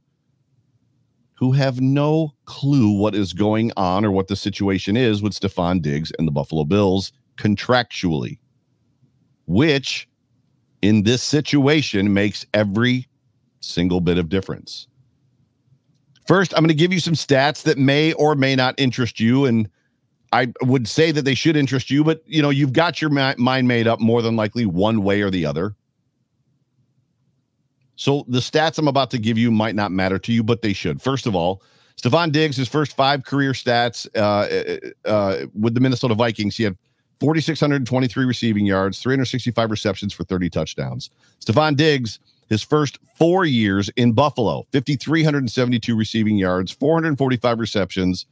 who 1.33 1.53
have 1.53 1.79
no 1.79 2.33
clue 2.45 2.91
what 2.91 3.15
is 3.15 3.33
going 3.33 3.71
on 3.77 4.03
or 4.05 4.11
what 4.11 4.27
the 4.27 4.35
situation 4.35 4.97
is 4.97 5.23
with 5.23 5.33
Stefon 5.33 5.81
Diggs 5.81 6.11
and 6.19 6.27
the 6.27 6.31
Buffalo 6.31 6.65
Bills 6.65 7.13
contractually, 7.37 8.37
which 9.47 10.07
in 10.81 11.03
this 11.03 11.23
situation 11.23 12.13
makes 12.13 12.45
every 12.53 13.07
single 13.61 14.01
bit 14.01 14.17
of 14.17 14.29
difference. 14.29 14.87
First, 16.27 16.53
I'm 16.53 16.59
going 16.59 16.69
to 16.69 16.75
give 16.75 16.93
you 16.93 16.99
some 16.99 17.15
stats 17.15 17.63
that 17.63 17.77
may 17.77 18.13
or 18.13 18.35
may 18.35 18.55
not 18.55 18.75
interest 18.77 19.19
you 19.19 19.45
and 19.45 19.69
I 20.31 20.53
would 20.61 20.87
say 20.87 21.11
that 21.11 21.23
they 21.23 21.33
should 21.33 21.55
interest 21.55 21.89
you, 21.89 22.03
but 22.03 22.21
you 22.25 22.41
know, 22.41 22.49
you've 22.49 22.73
got 22.73 23.01
your 23.01 23.09
mind 23.09 23.67
made 23.67 23.87
up 23.87 23.99
more 23.99 24.21
than 24.21 24.35
likely 24.35 24.65
one 24.65 25.03
way 25.03 25.21
or 25.21 25.29
the 25.29 25.45
other. 25.45 25.75
So 27.95 28.25
the 28.27 28.39
stats 28.39 28.77
I'm 28.77 28.87
about 28.87 29.11
to 29.11 29.17
give 29.17 29.37
you 29.37 29.51
might 29.51 29.75
not 29.75 29.91
matter 29.91 30.19
to 30.19 30.31
you, 30.31 30.43
but 30.43 30.61
they 30.61 30.73
should. 30.73 31.01
First 31.01 31.25
of 31.25 31.35
all, 31.35 31.61
Stefon 32.01 32.31
Diggs, 32.31 32.55
his 32.55 32.69
first 32.69 32.95
five 32.95 33.25
career 33.25 33.51
stats 33.51 34.07
uh, 34.15 34.87
uh, 35.05 35.09
uh 35.09 35.45
with 35.59 35.73
the 35.73 35.81
Minnesota 35.81 36.15
Vikings, 36.15 36.55
he 36.55 36.63
had 36.63 36.77
4,623 37.19 38.25
receiving 38.25 38.65
yards, 38.65 39.01
365 39.01 39.69
receptions 39.69 40.13
for 40.13 40.23
30 40.23 40.49
touchdowns. 40.49 41.09
Stefon 41.43 41.75
Diggs, 41.75 42.19
his 42.49 42.63
first 42.63 42.97
four 43.15 43.45
years 43.45 43.89
in 43.95 44.13
Buffalo, 44.13 44.65
5,372 44.73 45.95
receiving 45.95 46.37
yards, 46.37 46.71
445 46.71 47.59
receptions, 47.59 48.25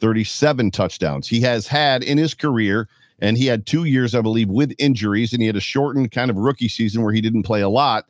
37 0.00 0.70
touchdowns. 0.70 1.28
He 1.28 1.40
has 1.42 1.66
had 1.66 2.02
in 2.02 2.18
his 2.18 2.34
career, 2.34 2.88
and 3.18 3.36
he 3.36 3.46
had 3.46 3.66
two 3.66 3.84
years, 3.84 4.14
I 4.14 4.22
believe, 4.22 4.48
with 4.48 4.74
injuries, 4.78 5.32
and 5.32 5.42
he 5.42 5.46
had 5.46 5.56
a 5.56 5.60
shortened 5.60 6.10
kind 6.12 6.30
of 6.30 6.36
rookie 6.36 6.68
season 6.68 7.02
where 7.02 7.12
he 7.12 7.20
didn't 7.20 7.42
play 7.42 7.60
a 7.60 7.68
lot. 7.68 8.06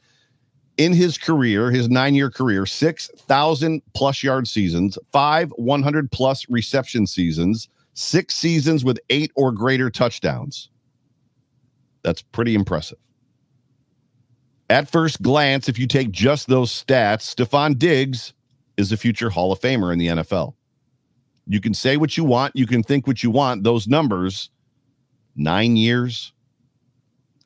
In 0.77 0.93
his 0.93 1.19
career, 1.19 1.73
his 1.73 1.89
nine 1.89 2.15
year 2.15 2.31
career, 2.31 2.65
6,000 2.65 3.83
plus 3.95 4.23
yard 4.23 4.47
seasons, 4.47 4.97
five 5.11 5.51
100 5.57 6.13
plus 6.13 6.49
reception 6.49 7.05
seasons, 7.05 7.69
six 7.95 8.37
seasons 8.37 8.85
with 8.85 9.01
eight 9.11 9.33
or 9.35 9.51
greater 9.51 9.91
touchdowns. 9.91 10.71
That's 12.05 12.23
pretty 12.23 12.55
impressive. 12.55 12.99
At 14.71 14.91
first 14.91 15.23
glance, 15.23 15.69
if 15.69 15.79
you 15.79 15.87
take 15.87 16.11
just 16.11 16.49
those 16.49 16.71
stats, 16.71 17.35
Stefon 17.35 17.79
Diggs 17.79 18.35
is 18.77 18.93
a 18.93 18.97
future 18.97 19.31
Hall 19.31 19.51
of 19.51 19.61
Famer 19.61 19.93
in 19.93 19.99
the 19.99 20.09
NFL. 20.09 20.55
You 21.47 21.61
can 21.61 21.73
say 21.73 21.97
what 21.97 22.17
you 22.17 22.25
want, 22.25 22.55
you 22.55 22.67
can 22.67 22.83
think 22.83 23.07
what 23.07 23.23
you 23.23 23.31
want. 23.31 23.65
Those 23.65 23.89
numbers, 23.89 24.51
nine 25.37 25.77
years, 25.77 26.33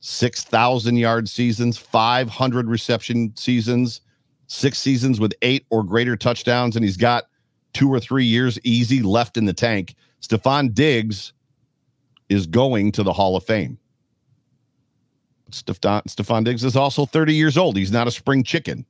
6,000 0.01 0.97
yard 0.97 1.29
seasons, 1.29 1.79
500 1.79 2.69
reception 2.69 3.33
seasons, 3.37 4.01
six 4.49 4.81
seasons 4.81 5.21
with 5.21 5.33
eight 5.43 5.65
or 5.71 5.85
greater 5.85 6.17
touchdowns, 6.17 6.75
and 6.75 6.85
he's 6.85 6.97
got 6.97 7.25
two 7.73 7.89
or 7.89 8.01
three 8.01 8.25
years 8.25 8.59
easy 8.65 9.01
left 9.01 9.37
in 9.37 9.45
the 9.45 9.53
tank. 9.53 9.95
Stefon 10.21 10.75
Diggs 10.75 11.33
is 12.29 12.49
going 12.49 12.91
to 12.93 13.05
the 13.05 13.13
Hall 13.13 13.37
of 13.37 13.45
Fame. 13.45 13.79
Stefon, 15.53 16.03
Stefon 16.05 16.45
Diggs 16.45 16.65
is 16.65 16.77
also 16.77 17.07
30 17.07 17.35
years 17.35 17.57
old. 17.57 17.77
He's 17.77 17.93
not 17.93 18.07
a 18.07 18.11
spring 18.11 18.43
chicken. 18.45 18.85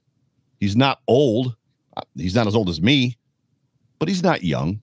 He's 0.60 0.76
not 0.76 1.00
old. 1.08 1.56
Uh, 1.96 2.02
he's 2.16 2.34
not 2.34 2.46
as 2.46 2.54
old 2.54 2.68
as 2.68 2.80
me, 2.80 3.16
but 3.98 4.08
he's 4.08 4.22
not 4.22 4.42
young 4.42 4.80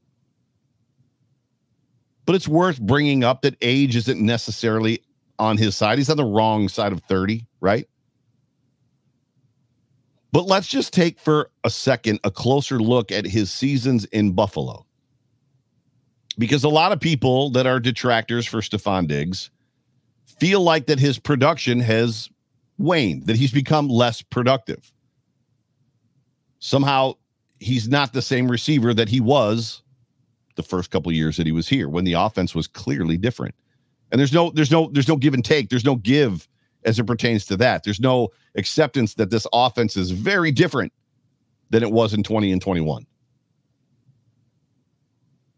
but 2.30 2.36
it's 2.36 2.48
worth 2.48 2.80
bringing 2.80 3.24
up 3.24 3.42
that 3.42 3.56
age 3.60 3.96
isn't 3.96 4.22
necessarily 4.22 5.02
on 5.40 5.58
his 5.58 5.76
side. 5.76 5.98
He's 5.98 6.12
on 6.12 6.18
the 6.18 6.24
wrong 6.24 6.70
side 6.70 6.92
of 6.94 7.02
30, 7.06 7.44
right? 7.60 7.90
But 10.32 10.46
let's 10.46 10.68
just 10.68 10.94
take 10.94 11.20
for 11.20 11.50
a 11.64 11.72
second 11.72 12.20
a 12.24 12.30
closer 12.30 12.80
look 12.80 13.12
at 13.12 13.26
his 13.26 13.52
seasons 13.52 14.06
in 14.06 14.34
Buffalo. 14.34 14.86
Because 16.38 16.64
a 16.64 16.70
lot 16.70 16.92
of 16.92 17.00
people 17.00 17.50
that 17.50 17.66
are 17.66 17.80
detractors 17.80 18.46
for 18.46 18.62
Stefon 18.62 19.08
Diggs 19.08 19.50
feel 20.40 20.62
like 20.62 20.86
that 20.88 21.00
his 21.00 21.20
production 21.20 21.80
has 21.80 22.30
waned, 22.78 23.28
that 23.28 23.36
he's 23.36 23.52
become 23.52 23.90
less 23.90 24.22
productive. 24.22 24.92
Somehow 26.60 27.14
he's 27.60 27.88
not 27.88 28.14
the 28.14 28.22
same 28.22 28.50
receiver 28.50 28.94
that 28.94 29.10
he 29.10 29.20
was 29.20 29.82
the 30.56 30.64
first 30.64 30.92
couple 30.92 31.12
years 31.12 31.38
that 31.38 31.46
he 31.46 31.52
was 31.52 31.68
here 31.68 31.90
when 31.90 32.04
the 32.04 32.14
offense 32.14 32.54
was 32.54 32.68
clearly 32.68 33.18
different. 33.18 33.56
And 34.12 34.20
there's 34.20 34.34
no 34.34 34.50
there's 34.52 34.72
no 34.72 34.90
there's 34.92 35.08
no 35.08 35.16
give 35.16 35.34
and 35.34 35.46
take. 35.46 35.70
There's 35.70 35.86
no 35.86 35.96
give 35.96 36.48
as 36.86 37.00
it 37.00 37.06
pertains 37.06 37.46
to 37.46 37.58
that. 37.58 37.84
There's 37.84 38.00
no 38.00 38.30
acceptance 38.56 39.14
that 39.16 39.30
this 39.30 39.46
offense 39.54 39.96
is 39.96 40.12
very 40.12 40.52
different 40.52 40.92
than 41.70 41.84
it 41.84 41.92
was 41.92 42.14
in 42.14 42.24
20 42.24 42.52
and 42.52 42.62
21. 42.62 43.06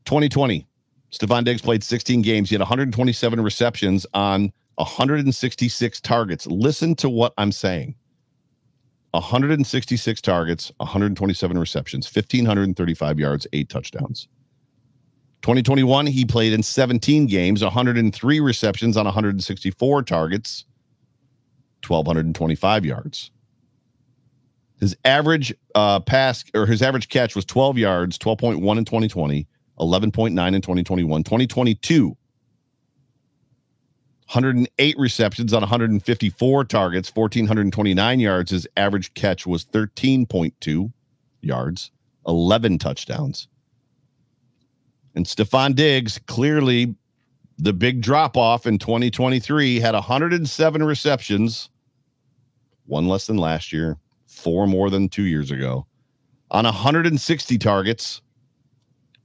2020, 0.05 0.67
Stefon 1.11 1.45
Diggs 1.45 1.61
played 1.61 1.83
16 1.83 2.21
games. 2.21 2.49
He 2.49 2.55
had 2.55 2.61
127 2.61 3.39
receptions 3.39 4.05
on 4.13 4.51
166 4.75 6.01
targets. 6.01 6.47
Listen 6.47 6.95
to 6.95 7.09
what 7.09 7.33
I'm 7.37 7.51
saying. 7.51 7.95
166 9.11 10.21
targets, 10.21 10.71
127 10.77 11.57
receptions, 11.57 12.05
1,535 12.05 13.19
yards, 13.19 13.45
eight 13.51 13.69
touchdowns. 13.69 14.27
2021, 15.41 16.05
he 16.05 16.23
played 16.23 16.53
in 16.53 16.63
17 16.63 17.25
games, 17.25 17.63
103 17.63 18.39
receptions 18.39 18.95
on 18.95 19.05
164 19.05 20.03
targets, 20.03 20.65
1,225 21.85 22.85
yards. 22.85 23.31
His 24.79 24.95
average 25.03 25.53
uh, 25.75 25.99
pass 25.99 26.43
or 26.55 26.65
his 26.65 26.81
average 26.81 27.09
catch 27.09 27.35
was 27.35 27.45
12 27.45 27.77
yards, 27.77 28.17
12.1 28.17 28.77
in 28.77 28.85
2020, 28.85 29.47
11.9 29.79 30.55
in 30.55 30.61
2021. 30.61 31.23
2022, 31.23 32.17
108 34.33 34.97
receptions 34.97 35.51
on 35.51 35.59
154 35.59 36.63
targets, 36.63 37.11
1,429 37.13 38.19
yards. 38.21 38.51
His 38.51 38.65
average 38.77 39.13
catch 39.13 39.45
was 39.45 39.65
13.2 39.65 40.93
yards, 41.41 41.91
11 42.25 42.77
touchdowns. 42.77 43.49
And 45.15 45.25
Stefon 45.25 45.75
Diggs, 45.75 46.17
clearly 46.27 46.95
the 47.57 47.73
big 47.73 47.99
drop 47.99 48.37
off 48.37 48.65
in 48.65 48.77
2023, 48.79 49.81
had 49.81 49.95
107 49.95 50.81
receptions, 50.81 51.69
one 52.85 53.09
less 53.09 53.27
than 53.27 53.35
last 53.35 53.73
year, 53.73 53.97
four 54.27 54.65
more 54.65 54.89
than 54.89 55.09
two 55.09 55.23
years 55.23 55.51
ago, 55.51 55.85
on 56.51 56.63
160 56.63 57.57
targets 57.57 58.21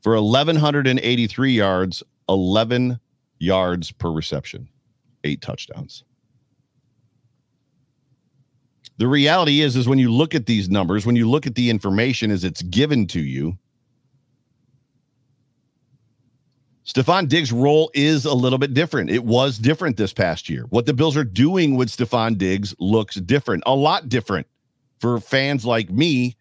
for 0.02 0.20
1,183 0.20 1.52
yards, 1.52 2.02
11 2.28 2.98
yards 3.38 3.92
per 3.92 4.10
reception, 4.10 4.68
eight 5.26 5.42
touchdowns. 5.42 6.04
The 8.98 9.06
reality 9.06 9.60
is, 9.60 9.76
is 9.76 9.88
when 9.88 9.98
you 9.98 10.10
look 10.10 10.34
at 10.34 10.46
these 10.46 10.70
numbers, 10.70 11.04
when 11.04 11.16
you 11.16 11.28
look 11.28 11.46
at 11.46 11.54
the 11.54 11.68
information 11.68 12.30
as 12.30 12.44
it's 12.44 12.62
given 12.62 13.06
to 13.08 13.20
you, 13.20 13.58
Stefon 16.86 17.28
Diggs' 17.28 17.52
role 17.52 17.90
is 17.94 18.24
a 18.24 18.32
little 18.32 18.58
bit 18.58 18.72
different. 18.72 19.10
It 19.10 19.24
was 19.24 19.58
different 19.58 19.96
this 19.96 20.12
past 20.12 20.48
year. 20.48 20.66
What 20.70 20.86
the 20.86 20.94
Bills 20.94 21.16
are 21.16 21.24
doing 21.24 21.76
with 21.76 21.90
Stefon 21.90 22.38
Diggs 22.38 22.74
looks 22.78 23.16
different, 23.16 23.64
a 23.66 23.74
lot 23.74 24.08
different 24.08 24.46
for 25.00 25.20
fans 25.20 25.66
like 25.66 25.90
me 25.90 26.36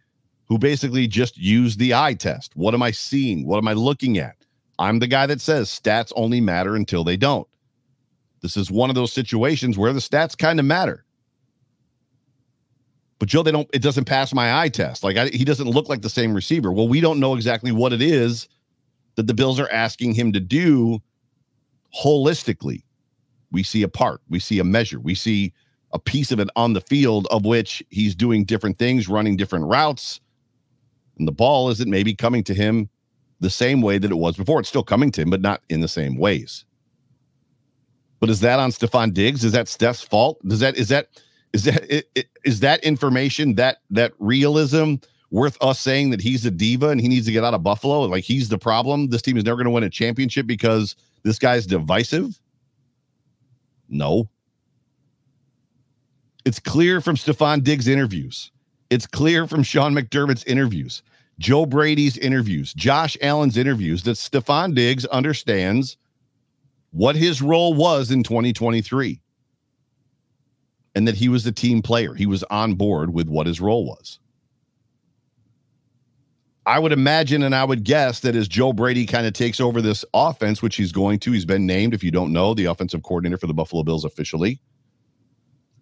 who 0.47 0.57
basically 0.59 1.07
just 1.07 1.37
use 1.37 1.75
the 1.75 1.93
eye 1.95 2.13
test. 2.13 2.55
What 2.55 2.75
am 2.75 2.83
I 2.83 2.91
seeing? 2.91 3.45
What 3.47 3.57
am 3.57 3.67
I 3.67 3.73
looking 3.73 4.19
at? 4.19 4.35
I'm 4.77 4.99
the 4.99 5.07
guy 5.07 5.25
that 5.25 5.41
says 5.41 5.69
stats 5.69 6.13
only 6.15 6.39
matter 6.39 6.75
until 6.75 7.03
they 7.03 7.17
don't. 7.17 7.47
This 8.45 8.57
is 8.57 8.69
one 8.69 8.91
of 8.91 8.95
those 8.95 9.11
situations 9.11 9.75
where 9.75 9.91
the 9.91 9.99
stats 9.99 10.37
kind 10.37 10.59
of 10.59 10.67
matter. 10.67 11.03
But 13.17 13.27
Joe, 13.27 13.41
they 13.41 13.51
don't. 13.51 13.67
It 13.73 13.81
doesn't 13.81 14.05
pass 14.05 14.35
my 14.35 14.61
eye 14.61 14.69
test. 14.69 15.03
Like 15.03 15.17
I, 15.17 15.29
he 15.29 15.43
doesn't 15.43 15.67
look 15.67 15.89
like 15.89 16.03
the 16.03 16.11
same 16.11 16.31
receiver. 16.31 16.71
Well, 16.71 16.87
we 16.87 17.01
don't 17.01 17.19
know 17.19 17.33
exactly 17.33 17.71
what 17.71 17.91
it 17.91 18.03
is 18.03 18.47
that 19.15 19.25
the 19.25 19.33
Bills 19.33 19.59
are 19.59 19.71
asking 19.71 20.13
him 20.13 20.31
to 20.33 20.39
do 20.39 20.99
holistically. 21.99 22.83
We 23.51 23.63
see 23.63 23.81
a 23.81 23.87
part, 23.87 24.21
we 24.29 24.37
see 24.37 24.59
a 24.59 24.63
measure, 24.63 24.99
we 24.99 25.15
see 25.15 25.51
a 25.91 25.97
piece 25.97 26.31
of 26.31 26.39
it 26.39 26.49
on 26.55 26.73
the 26.73 26.81
field 26.81 27.25
of 27.31 27.45
which 27.45 27.81
he's 27.89 28.13
doing 28.13 28.45
different 28.45 28.77
things, 28.77 29.09
running 29.09 29.37
different 29.37 29.65
routes, 29.65 30.21
and 31.17 31.27
the 31.27 31.31
ball 31.31 31.71
isn't 31.71 31.89
maybe 31.89 32.13
coming 32.13 32.43
to 32.43 32.53
him 32.53 32.89
the 33.39 33.49
same 33.49 33.81
way 33.81 33.97
that 33.97 34.11
it 34.11 34.17
was 34.17 34.37
before. 34.37 34.59
It's 34.59 34.69
still 34.69 34.83
coming 34.83 35.09
to 35.13 35.21
him, 35.23 35.31
but 35.31 35.41
not 35.41 35.63
in 35.69 35.81
the 35.81 35.87
same 35.87 36.15
ways. 36.15 36.63
But 38.19 38.29
is 38.29 38.39
that 38.41 38.59
on 38.59 38.71
Stefon 38.71 39.13
Diggs? 39.13 39.43
Is 39.43 39.51
that 39.51 39.67
Steph's 39.67 40.01
fault? 40.01 40.39
Does 40.47 40.59
that 40.59 40.75
is 40.77 40.89
that 40.89 41.09
is 41.53 41.63
that 41.63 42.03
is 42.43 42.59
that 42.61 42.83
information 42.83 43.55
that 43.55 43.77
that 43.89 44.13
realism 44.19 44.95
worth 45.31 45.57
us 45.61 45.79
saying 45.79 46.11
that 46.11 46.21
he's 46.21 46.45
a 46.45 46.51
diva 46.51 46.89
and 46.89 47.01
he 47.01 47.07
needs 47.07 47.25
to 47.25 47.31
get 47.31 47.43
out 47.43 47.53
of 47.53 47.63
Buffalo? 47.63 48.01
Like 48.01 48.23
he's 48.23 48.49
the 48.49 48.57
problem. 48.57 49.09
This 49.09 49.21
team 49.21 49.37
is 49.37 49.43
never 49.43 49.57
going 49.57 49.65
to 49.65 49.71
win 49.71 49.83
a 49.83 49.89
championship 49.89 50.47
because 50.47 50.95
this 51.23 51.39
guy's 51.39 51.65
divisive. 51.65 52.39
No. 53.89 54.29
It's 56.45 56.59
clear 56.59 57.01
from 57.01 57.15
Stefon 57.15 57.63
Diggs' 57.63 57.87
interviews. 57.87 58.51
It's 58.89 59.07
clear 59.07 59.47
from 59.47 59.63
Sean 59.63 59.93
McDermott's 59.93 60.43
interviews, 60.43 61.01
Joe 61.39 61.65
Brady's 61.65 62.17
interviews, 62.17 62.73
Josh 62.73 63.17
Allen's 63.21 63.57
interviews 63.57 64.03
that 64.03 64.11
Stefon 64.11 64.75
Diggs 64.75 65.05
understands 65.05 65.97
what 66.95 67.17
his 67.17 67.41
role 67.41 67.73
was 67.73 68.09
in 68.09 68.23
2023 68.23 69.19
and 70.95 71.05
that 71.05 71.15
he 71.15 71.27
was 71.27 71.45
a 71.45 71.51
team 71.51 71.81
player. 71.81 72.13
He 72.13 72.25
was 72.25 72.41
on 72.43 72.75
board 72.75 73.13
with 73.13 73.27
what 73.27 73.47
his 73.47 73.59
role 73.59 73.85
was. 73.85 74.17
I 76.65 76.79
would 76.79 76.93
imagine 76.93 77.43
and 77.43 77.53
I 77.53 77.65
would 77.65 77.83
guess 77.83 78.21
that 78.21 78.33
as 78.33 78.47
Joe 78.47 78.71
Brady 78.71 79.05
kind 79.05 79.27
of 79.27 79.33
takes 79.33 79.59
over 79.59 79.81
this 79.81 80.05
offense, 80.13 80.61
which 80.61 80.77
he's 80.77 80.93
going 80.93 81.19
to, 81.19 81.33
he's 81.33 81.45
been 81.45 81.65
named, 81.65 81.93
if 81.93 82.01
you 82.01 82.11
don't 82.11 82.31
know, 82.31 82.53
the 82.53 82.65
offensive 82.65 83.03
coordinator 83.03 83.37
for 83.37 83.47
the 83.47 83.53
Buffalo 83.53 83.83
Bills 83.83 84.05
officially, 84.05 84.61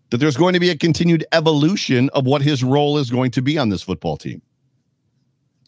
that 0.09 0.17
there's 0.17 0.35
going 0.35 0.53
to 0.53 0.59
be 0.59 0.71
a 0.71 0.77
continued 0.77 1.25
evolution 1.31 2.09
of 2.15 2.25
what 2.25 2.41
his 2.41 2.63
role 2.63 2.97
is 2.97 3.11
going 3.11 3.29
to 3.31 3.41
be 3.43 3.59
on 3.59 3.69
this 3.69 3.83
football 3.83 4.17
team. 4.17 4.41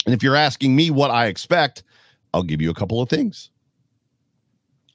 And 0.08 0.16
if 0.16 0.24
you're 0.24 0.36
asking 0.36 0.76
me 0.76 0.90
what 0.90 1.12
I 1.12 1.28
expect, 1.28 1.84
I'll 2.34 2.44
give 2.44 2.64
you 2.64 2.72
a 2.72 2.76
couple 2.76 3.00
of 3.00 3.10
things. 3.10 3.52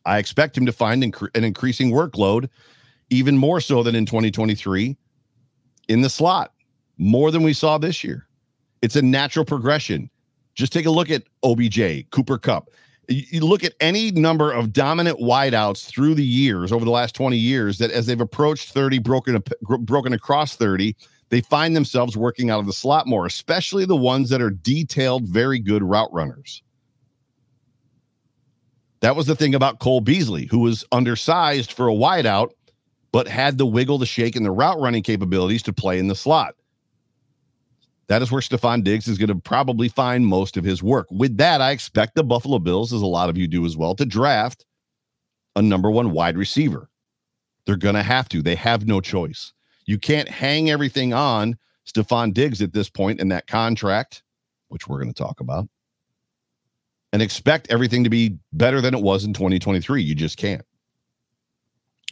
I 0.06 0.18
expect 0.18 0.56
him 0.56 0.66
to 0.66 0.72
find 0.72 1.02
an 1.02 1.44
increasing 1.44 1.90
workload, 1.90 2.48
even 3.10 3.36
more 3.36 3.60
so 3.60 3.82
than 3.82 3.94
in 3.94 4.06
2023, 4.06 4.96
in 5.88 6.00
the 6.00 6.10
slot, 6.10 6.52
more 6.98 7.30
than 7.30 7.42
we 7.42 7.52
saw 7.52 7.78
this 7.78 8.02
year. 8.04 8.26
It's 8.82 8.96
a 8.96 9.02
natural 9.02 9.44
progression. 9.44 10.08
Just 10.54 10.72
take 10.72 10.86
a 10.86 10.90
look 10.90 11.10
at 11.10 11.24
OBJ, 11.42 12.10
Cooper 12.10 12.38
Kupp. 12.38 12.70
You 13.08 13.44
look 13.44 13.64
at 13.64 13.74
any 13.80 14.12
number 14.12 14.52
of 14.52 14.72
dominant 14.72 15.18
wideouts 15.18 15.86
through 15.86 16.14
the 16.14 16.24
years, 16.24 16.70
over 16.70 16.84
the 16.84 16.92
last 16.92 17.14
20 17.14 17.36
years, 17.36 17.78
that 17.78 17.90
as 17.90 18.06
they've 18.06 18.20
approached 18.20 18.72
30, 18.72 19.00
broken, 19.00 19.42
broken 19.80 20.12
across 20.12 20.54
30, 20.54 20.94
they 21.30 21.40
find 21.40 21.74
themselves 21.74 22.16
working 22.16 22.50
out 22.50 22.60
of 22.60 22.66
the 22.66 22.72
slot 22.72 23.06
more, 23.06 23.26
especially 23.26 23.84
the 23.84 23.96
ones 23.96 24.30
that 24.30 24.40
are 24.40 24.50
detailed, 24.50 25.24
very 25.24 25.58
good 25.58 25.82
route 25.82 26.12
runners. 26.12 26.62
That 29.00 29.16
was 29.16 29.26
the 29.26 29.36
thing 29.36 29.54
about 29.54 29.78
Cole 29.78 30.00
Beasley, 30.00 30.46
who 30.46 30.58
was 30.58 30.84
undersized 30.92 31.72
for 31.72 31.88
a 31.88 31.94
wideout, 31.94 32.50
but 33.12 33.26
had 33.26 33.58
the 33.58 33.66
wiggle, 33.66 33.98
the 33.98 34.06
shake, 34.06 34.36
and 34.36 34.44
the 34.44 34.50
route 34.50 34.80
running 34.80 35.02
capabilities 35.02 35.62
to 35.64 35.72
play 35.72 35.98
in 35.98 36.08
the 36.08 36.14
slot. 36.14 36.54
That 38.08 38.22
is 38.22 38.32
where 38.32 38.42
Stefon 38.42 38.82
Diggs 38.82 39.06
is 39.06 39.18
going 39.18 39.28
to 39.28 39.36
probably 39.36 39.88
find 39.88 40.26
most 40.26 40.56
of 40.56 40.64
his 40.64 40.82
work. 40.82 41.06
With 41.10 41.36
that, 41.38 41.60
I 41.60 41.70
expect 41.70 42.14
the 42.14 42.24
Buffalo 42.24 42.58
Bills, 42.58 42.92
as 42.92 43.02
a 43.02 43.06
lot 43.06 43.30
of 43.30 43.38
you 43.38 43.46
do 43.46 43.64
as 43.64 43.76
well, 43.76 43.94
to 43.94 44.04
draft 44.04 44.66
a 45.56 45.62
number 45.62 45.90
one 45.90 46.10
wide 46.10 46.36
receiver. 46.36 46.90
They're 47.66 47.76
going 47.76 47.94
to 47.94 48.02
have 48.02 48.28
to. 48.30 48.42
They 48.42 48.56
have 48.56 48.86
no 48.86 49.00
choice. 49.00 49.52
You 49.86 49.98
can't 49.98 50.28
hang 50.28 50.70
everything 50.70 51.12
on 51.12 51.56
Stefon 51.86 52.34
Diggs 52.34 52.60
at 52.62 52.72
this 52.72 52.90
point 52.90 53.20
in 53.20 53.28
that 53.28 53.46
contract, 53.46 54.22
which 54.68 54.88
we're 54.88 55.00
going 55.00 55.12
to 55.12 55.22
talk 55.22 55.40
about, 55.40 55.68
and 57.12 57.22
expect 57.22 57.70
everything 57.70 58.04
to 58.04 58.10
be 58.10 58.38
better 58.52 58.80
than 58.80 58.94
it 58.94 59.02
was 59.02 59.24
in 59.24 59.32
2023. 59.32 60.02
You 60.02 60.14
just 60.14 60.36
can't. 60.36 60.62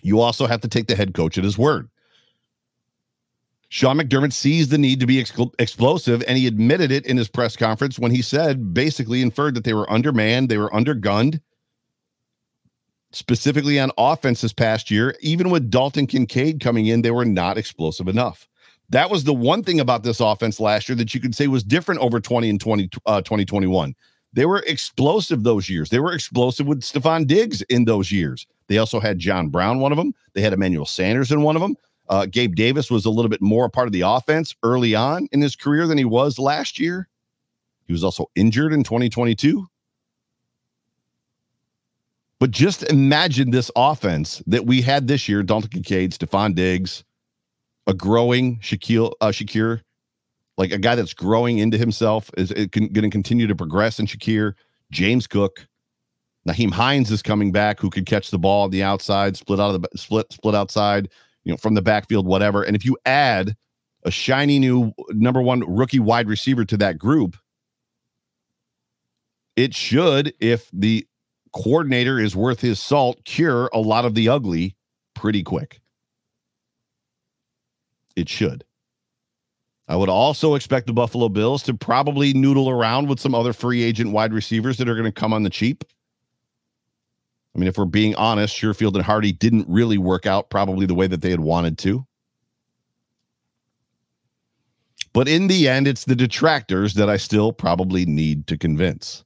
You 0.03 0.21
also 0.21 0.47
have 0.47 0.61
to 0.63 0.69
take 0.69 0.87
the 0.87 0.97
head 0.97 1.15
coach 1.15 1.39
at 1.39 1.45
his 1.45 1.59
word. 1.59 1.89
Sean 3.71 3.99
McDermott 3.99 4.33
sees 4.33 4.69
the 4.69 4.79
need 4.79 4.99
to 5.01 5.07
be 5.07 5.21
ex- 5.21 5.33
explosive, 5.59 6.23
and 6.27 6.39
he 6.39 6.47
admitted 6.47 6.91
it 6.91 7.05
in 7.05 7.17
his 7.17 7.29
press 7.29 7.55
conference 7.55 7.99
when 7.99 8.11
he 8.11 8.23
said, 8.23 8.73
basically 8.73 9.21
inferred 9.21 9.55
that 9.55 9.65
they 9.65 9.75
were 9.75 9.91
undermanned, 9.93 10.49
they 10.49 10.57
were 10.57 10.71
undergunned, 10.71 11.41
specifically 13.13 13.79
on 13.79 13.91
offense 13.99 14.41
this 14.41 14.55
past 14.55 14.91
year. 14.91 15.15
Even 15.21 15.51
with 15.51 15.71
Dalton 15.71 16.07
Kincaid 16.07 16.61
coming 16.61 16.87
in, 16.87 17.03
they 17.03 17.11
were 17.11 17.27
not 17.27 17.59
explosive 17.59 18.09
enough. 18.09 18.49
That 18.91 19.11
was 19.11 19.25
the 19.25 19.35
one 19.35 19.63
thing 19.63 19.81
about 19.81 20.03
this 20.03 20.21
offense 20.21 20.61
last 20.61 20.89
year 20.89 20.97
that 20.97 21.15
you 21.15 21.21
could 21.21 21.35
say 21.35 21.47
was 21.47 21.63
different 21.63 22.01
over 22.01 22.21
20 22.21 22.49
and 22.49 22.61
20, 22.61 22.89
uh, 23.05 23.21
2021. 23.21 23.95
They 24.39 24.47
were 24.47 24.63
explosive 24.69 25.43
those 25.43 25.69
years. 25.69 25.91
They 25.91 25.99
were 25.99 26.13
explosive 26.13 26.69
with 26.69 26.83
Stefon 26.83 27.27
Diggs 27.27 27.61
in 27.63 27.87
those 27.87 28.13
years. 28.13 28.47
They 28.69 28.79
also 28.79 29.01
had 29.01 29.19
John 29.19 29.49
Brown, 29.49 29.81
one 29.81 29.91
of 29.91 29.99
them. 29.99 30.15
They 30.35 30.43
had 30.43 30.53
Emmanuel 30.53 30.87
Sanders 30.87 31.33
in 31.33 31.43
one 31.43 31.57
of 31.57 31.61
them. 31.61 31.75
Uh, 32.09 32.25
Gabe 32.25 32.55
Davis 32.55 32.89
was 32.89 33.05
a 33.05 33.11
little 33.11 33.31
bit 33.31 33.43
more 33.43 33.65
a 33.65 33.69
part 33.69 33.89
of 33.89 33.93
the 33.93 34.03
offense 34.03 34.55
early 34.63 34.95
on 34.95 35.27
in 35.33 35.41
his 35.41 35.57
career 35.57 35.89
than 35.89 35.99
he 35.99 36.05
was 36.05 36.39
last 36.39 36.79
year. 36.79 37.09
He 37.89 37.93
was 37.93 38.05
also 38.05 38.31
injured 38.37 38.73
in 38.73 38.85
2022. 38.85 39.67
But 42.39 42.53
just 42.53 42.85
imagine 42.85 43.51
this 43.51 43.73
offense 43.75 44.41
that 44.47 44.67
we 44.67 44.83
had 44.83 45.09
this 45.09 45.29
year: 45.29 45.43
Dalton 45.43 45.71
Kincaid, 45.71 46.13
Stefon 46.13 46.55
Diggs, 46.55 47.03
a 47.89 47.93
growing 47.93 48.59
Shaquille 48.61 49.15
uh, 49.21 49.33
Shakir, 49.33 49.81
like 50.59 50.73
a 50.73 50.79
guy 50.79 50.95
that's 50.95 51.15
growing 51.15 51.59
into 51.59 51.79
himself, 51.79 52.31
is 52.37 52.53
going 52.53 52.93
to 52.93 53.11
continue 53.11 53.47
to 53.47 53.55
progress 53.55 53.99
in 53.99 54.07
Shakir. 54.07 54.53
James 54.91 55.27
Cook, 55.27 55.67
Nyheim 56.47 56.73
Hines 56.73 57.11
is 57.11 57.23
coming 57.23 57.53
back, 57.53 57.81
who 57.81 57.89
could 57.89 58.05
catch 58.05 58.31
the 58.31 58.39
ball 58.39 58.65
on 58.65 58.71
the 58.71 58.83
outside, 58.83 59.37
split 59.37 59.61
out 59.61 59.75
of 59.75 59.83
the 59.83 59.89
split 59.97 60.31
split 60.33 60.55
outside 60.55 61.09
you 61.45 61.53
know, 61.53 61.57
from 61.57 61.75
the 61.75 61.83
backfield, 61.83 62.27
whatever. 62.27 62.63
And 62.63 62.77
if 62.77 62.85
you 62.85 62.99
add 63.07 63.57
a 64.05 64.11
shiny 64.11 64.59
new 64.59 64.93
number 65.11 65.41
one 65.41 65.61
rookie 65.61 65.99
wide 65.99 66.29
receiver 66.29 66.65
to 66.67 66.77
that 66.77 66.99
group, 66.99 67.37
it 69.57 69.75
should, 69.75 70.35
if 70.41 70.69
the 70.73 71.07
coordinator 71.53 72.21
is 72.21 72.37
worth 72.37 72.61
his 72.61 72.81
salt, 72.81 73.25
cure 73.25 73.71
a 73.73 73.79
lot 73.79 74.05
of 74.05 74.15
the 74.15 74.29
ugly 74.29 74.77
pretty 75.15 75.43
quick. 75.43 75.81
It 78.15 78.29
should. 78.29 78.65
I 79.89 79.97
would 79.97 80.11
also 80.11 80.55
expect 80.55 80.87
the 80.87 80.93
Buffalo 80.93 81.31
Bills 81.31 81.63
to 81.65 81.75
probably 81.75 82.35
noodle 82.35 82.69
around 82.69 83.09
with 83.09 83.19
some 83.19 83.35
other 83.35 83.55
free 83.55 83.83
agent 83.83 84.13
wide 84.13 84.35
receivers 84.35 84.77
that 84.77 84.89
are 84.89 84.95
going 84.95 85.07
to 85.07 85.13
come 85.13 85.33
on 85.33 85.43
the 85.43 85.51
cheap. 85.51 85.83
I 87.55 87.59
mean, 87.59 87.69
if 87.69 87.79
we're 87.79 87.87
being 87.87 88.15
honest, 88.17 88.55
Sherfield 88.55 88.95
and 88.95 89.03
Harty 89.03 89.33
didn't 89.33 89.67
really 89.67 89.97
work 89.97 90.27
out 90.27 90.51
probably 90.51 90.85
the 90.85 90.95
way 90.95 91.07
that 91.07 91.23
they 91.23 91.31
had 91.31 91.41
wanted 91.41 91.79
to. 91.79 92.07
But 95.15 95.27
in 95.27 95.49
the 95.49 95.69
end, 95.69 95.89
it's 95.89 96.05
the 96.05 96.15
detractors 96.15 96.95
that 96.95 97.09
I 97.09 97.17
still 97.17 97.53
probably 97.53 98.05
need 98.05 98.47
to 98.49 98.59
convince. 98.59 99.25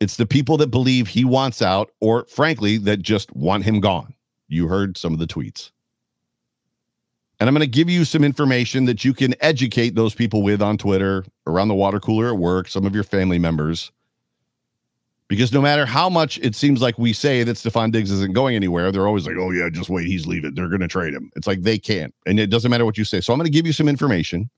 It's 0.00 0.16
the 0.16 0.26
people 0.26 0.58
that 0.58 0.66
believe 0.66 1.08
he 1.08 1.24
wants 1.24 1.62
out, 1.62 1.90
or 2.00 2.26
frankly, 2.26 2.76
that 2.78 3.00
just 3.00 3.34
want 3.34 3.64
him 3.64 3.80
gone. 3.80 4.14
You 4.48 4.68
heard 4.68 4.98
some 4.98 5.14
of 5.14 5.18
the 5.18 5.26
tweets. 5.26 5.70
And 7.44 7.48
I'm 7.50 7.54
going 7.54 7.60
to 7.60 7.66
give 7.66 7.90
you 7.90 8.06
some 8.06 8.24
information 8.24 8.86
that 8.86 9.04
you 9.04 9.12
can 9.12 9.34
educate 9.42 9.94
those 9.94 10.14
people 10.14 10.42
with 10.42 10.62
on 10.62 10.78
Twitter, 10.78 11.26
around 11.46 11.68
the 11.68 11.74
water 11.74 12.00
cooler 12.00 12.28
at 12.28 12.38
work, 12.38 12.68
some 12.68 12.86
of 12.86 12.94
your 12.94 13.04
family 13.04 13.38
members 13.38 13.92
because 15.28 15.52
no 15.52 15.60
matter 15.60 15.84
how 15.84 16.08
much 16.08 16.38
it 16.38 16.54
seems 16.54 16.80
like 16.80 16.98
we 16.98 17.12
say 17.12 17.42
that 17.42 17.58
Stefon 17.58 17.92
Diggs 17.92 18.10
isn't 18.10 18.32
going 18.32 18.56
anywhere, 18.56 18.90
they're 18.90 19.06
always 19.06 19.26
like, 19.26 19.36
oh, 19.38 19.50
yeah, 19.50 19.68
just 19.68 19.90
wait, 19.90 20.06
he's 20.06 20.26
leaving. 20.26 20.54
They're 20.54 20.68
going 20.68 20.80
to 20.80 20.88
trade 20.88 21.12
him. 21.12 21.30
It's 21.36 21.46
like 21.46 21.60
they 21.60 21.78
can't. 21.78 22.14
And 22.24 22.40
it 22.40 22.46
doesn't 22.46 22.70
matter 22.70 22.86
what 22.86 22.96
you 22.96 23.04
say. 23.04 23.20
So 23.20 23.34
I'm 23.34 23.38
going 23.38 23.44
to 23.44 23.52
give 23.52 23.66
you 23.66 23.74
some 23.74 23.90
information 23.90 24.48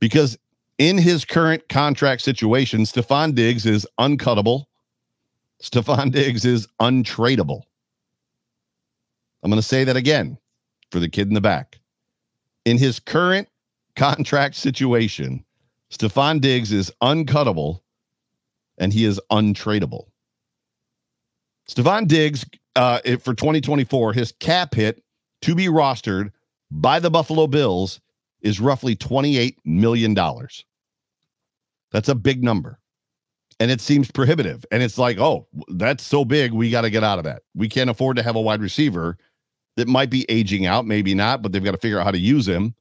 because 0.00 0.38
in 0.78 0.96
his 0.96 1.26
current 1.26 1.68
contract 1.68 2.22
situation, 2.22 2.84
Stefon 2.84 3.34
Diggs 3.34 3.66
is 3.66 3.86
uncuttable. 4.00 4.64
Stefon 5.62 6.10
Diggs 6.10 6.46
is 6.46 6.66
untradeable. 6.80 7.64
I'm 9.42 9.50
going 9.50 9.60
to 9.60 9.68
say 9.68 9.84
that 9.84 9.96
again 9.98 10.38
for 10.94 11.00
the 11.00 11.08
kid 11.08 11.26
in 11.26 11.34
the 11.34 11.40
back. 11.40 11.80
In 12.64 12.78
his 12.78 13.00
current 13.00 13.48
contract 13.96 14.54
situation, 14.54 15.44
Stefon 15.90 16.40
Diggs 16.40 16.70
is 16.70 16.92
uncuttable 17.02 17.80
and 18.78 18.92
he 18.92 19.04
is 19.04 19.20
untradeable. 19.32 20.04
Stefon 21.68 22.06
Diggs, 22.06 22.46
uh, 22.76 23.00
for 23.18 23.34
2024, 23.34 24.12
his 24.12 24.30
cap 24.38 24.72
hit 24.72 25.02
to 25.42 25.56
be 25.56 25.66
rostered 25.66 26.30
by 26.70 27.00
the 27.00 27.10
Buffalo 27.10 27.48
Bills 27.48 28.00
is 28.42 28.60
roughly 28.60 28.94
$28 28.94 29.56
million. 29.64 30.14
That's 31.90 32.08
a 32.08 32.14
big 32.14 32.44
number. 32.44 32.78
And 33.58 33.68
it 33.68 33.80
seems 33.80 34.12
prohibitive. 34.12 34.64
And 34.70 34.80
it's 34.80 34.98
like, 34.98 35.18
oh, 35.18 35.48
that's 35.70 36.04
so 36.04 36.24
big. 36.24 36.52
We 36.52 36.70
got 36.70 36.82
to 36.82 36.90
get 36.90 37.02
out 37.02 37.18
of 37.18 37.24
that. 37.24 37.42
We 37.56 37.68
can't 37.68 37.90
afford 37.90 38.16
to 38.18 38.22
have 38.22 38.36
a 38.36 38.40
wide 38.40 38.60
receiver 38.60 39.18
that 39.76 39.88
might 39.88 40.10
be 40.10 40.24
aging 40.28 40.66
out, 40.66 40.86
maybe 40.86 41.14
not, 41.14 41.42
but 41.42 41.52
they've 41.52 41.64
got 41.64 41.72
to 41.72 41.78
figure 41.78 41.98
out 41.98 42.04
how 42.04 42.10
to 42.10 42.18
use 42.18 42.46
him 42.46 42.74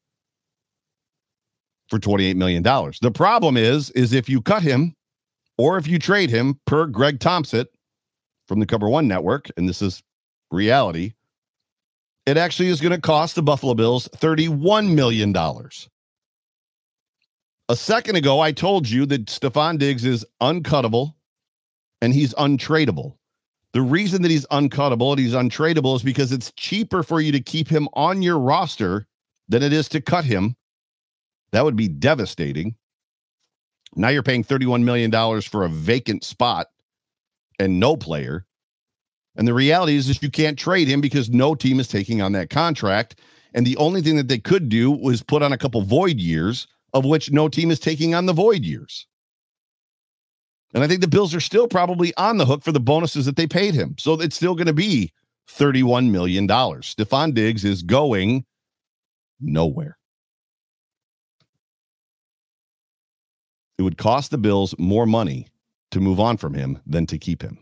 for 1.89 1.99
$28 1.99 2.35
million. 2.35 2.63
The 2.63 3.11
problem 3.13 3.57
is, 3.57 3.89
is 3.91 4.13
if 4.13 4.29
you 4.29 4.41
cut 4.41 4.63
him 4.63 4.95
or 5.57 5.77
if 5.77 5.87
you 5.87 5.99
trade 5.99 6.29
him 6.29 6.59
per 6.65 6.85
Greg 6.85 7.19
Thompson 7.19 7.65
from 8.47 8.59
the 8.59 8.65
Cover 8.65 8.89
One 8.89 9.07
Network, 9.07 9.49
and 9.57 9.67
this 9.67 9.81
is 9.81 10.03
reality, 10.51 11.13
it 12.25 12.37
actually 12.37 12.69
is 12.69 12.79
going 12.79 12.93
to 12.93 13.01
cost 13.01 13.35
the 13.35 13.43
Buffalo 13.43 13.73
Bills 13.73 14.07
$31 14.15 14.93
million. 14.93 15.35
A 17.69 17.75
second 17.75 18.15
ago, 18.15 18.39
I 18.39 18.51
told 18.51 18.89
you 18.89 19.05
that 19.07 19.25
Stefon 19.25 19.77
Diggs 19.77 20.05
is 20.05 20.25
uncuttable 20.41 21.13
and 22.01 22.13
he's 22.13 22.33
untradeable. 22.35 23.15
The 23.73 23.81
reason 23.81 24.21
that 24.21 24.31
he's 24.31 24.45
uncuttable 24.47 25.11
and 25.11 25.19
he's 25.19 25.33
untradeable 25.33 25.95
is 25.95 26.03
because 26.03 26.31
it's 26.31 26.51
cheaper 26.51 27.01
for 27.01 27.19
you 27.19 27.31
to 27.31 27.39
keep 27.39 27.67
him 27.67 27.89
on 27.93 28.21
your 28.21 28.37
roster 28.37 29.07
than 29.49 29.63
it 29.63 29.73
is 29.73 29.89
to 29.89 30.01
cut 30.01 30.25
him. 30.25 30.55
That 31.51 31.65
would 31.65 31.75
be 31.75 31.87
devastating. 31.87 32.75
Now 33.95 34.09
you're 34.09 34.23
paying 34.23 34.43
$31 34.43 34.83
million 34.83 35.41
for 35.41 35.63
a 35.63 35.69
vacant 35.69 36.23
spot 36.23 36.67
and 37.59 37.79
no 37.79 37.95
player. 37.95 38.45
And 39.35 39.47
the 39.47 39.53
reality 39.53 39.95
is, 39.95 40.09
is 40.09 40.21
you 40.21 40.29
can't 40.29 40.57
trade 40.57 40.87
him 40.87 41.01
because 41.01 41.29
no 41.29 41.55
team 41.55 41.79
is 41.79 41.87
taking 41.87 42.21
on 42.21 42.31
that 42.33 42.51
contract. 42.51 43.19
And 43.55 43.65
the 43.65 43.77
only 43.77 44.01
thing 44.01 44.17
that 44.17 44.27
they 44.27 44.39
could 44.39 44.69
do 44.69 44.91
was 44.91 45.23
put 45.23 45.41
on 45.41 45.53
a 45.53 45.57
couple 45.57 45.81
void 45.81 46.17
years, 46.17 46.67
of 46.93 47.05
which 47.05 47.31
no 47.31 47.47
team 47.47 47.71
is 47.71 47.79
taking 47.79 48.13
on 48.13 48.27
the 48.27 48.33
void 48.33 48.63
years. 48.63 49.07
And 50.73 50.83
I 50.83 50.87
think 50.87 51.01
the 51.01 51.07
Bills 51.07 51.35
are 51.35 51.39
still 51.39 51.67
probably 51.67 52.13
on 52.17 52.37
the 52.37 52.45
hook 52.45 52.63
for 52.63 52.71
the 52.71 52.79
bonuses 52.79 53.25
that 53.25 53.35
they 53.35 53.47
paid 53.47 53.75
him. 53.75 53.95
So 53.99 54.13
it's 54.19 54.35
still 54.35 54.55
going 54.55 54.67
to 54.67 54.73
be 54.73 55.11
$31 55.49 56.09
million. 56.09 56.47
Stefon 56.47 57.33
Diggs 57.33 57.63
is 57.63 57.83
going 57.83 58.45
nowhere. 59.39 59.97
It 63.77 63.83
would 63.83 63.97
cost 63.97 64.31
the 64.31 64.37
Bills 64.37 64.73
more 64.77 65.05
money 65.05 65.47
to 65.91 65.99
move 65.99 66.19
on 66.19 66.37
from 66.37 66.53
him 66.53 66.79
than 66.87 67.05
to 67.07 67.17
keep 67.17 67.41
him. 67.41 67.57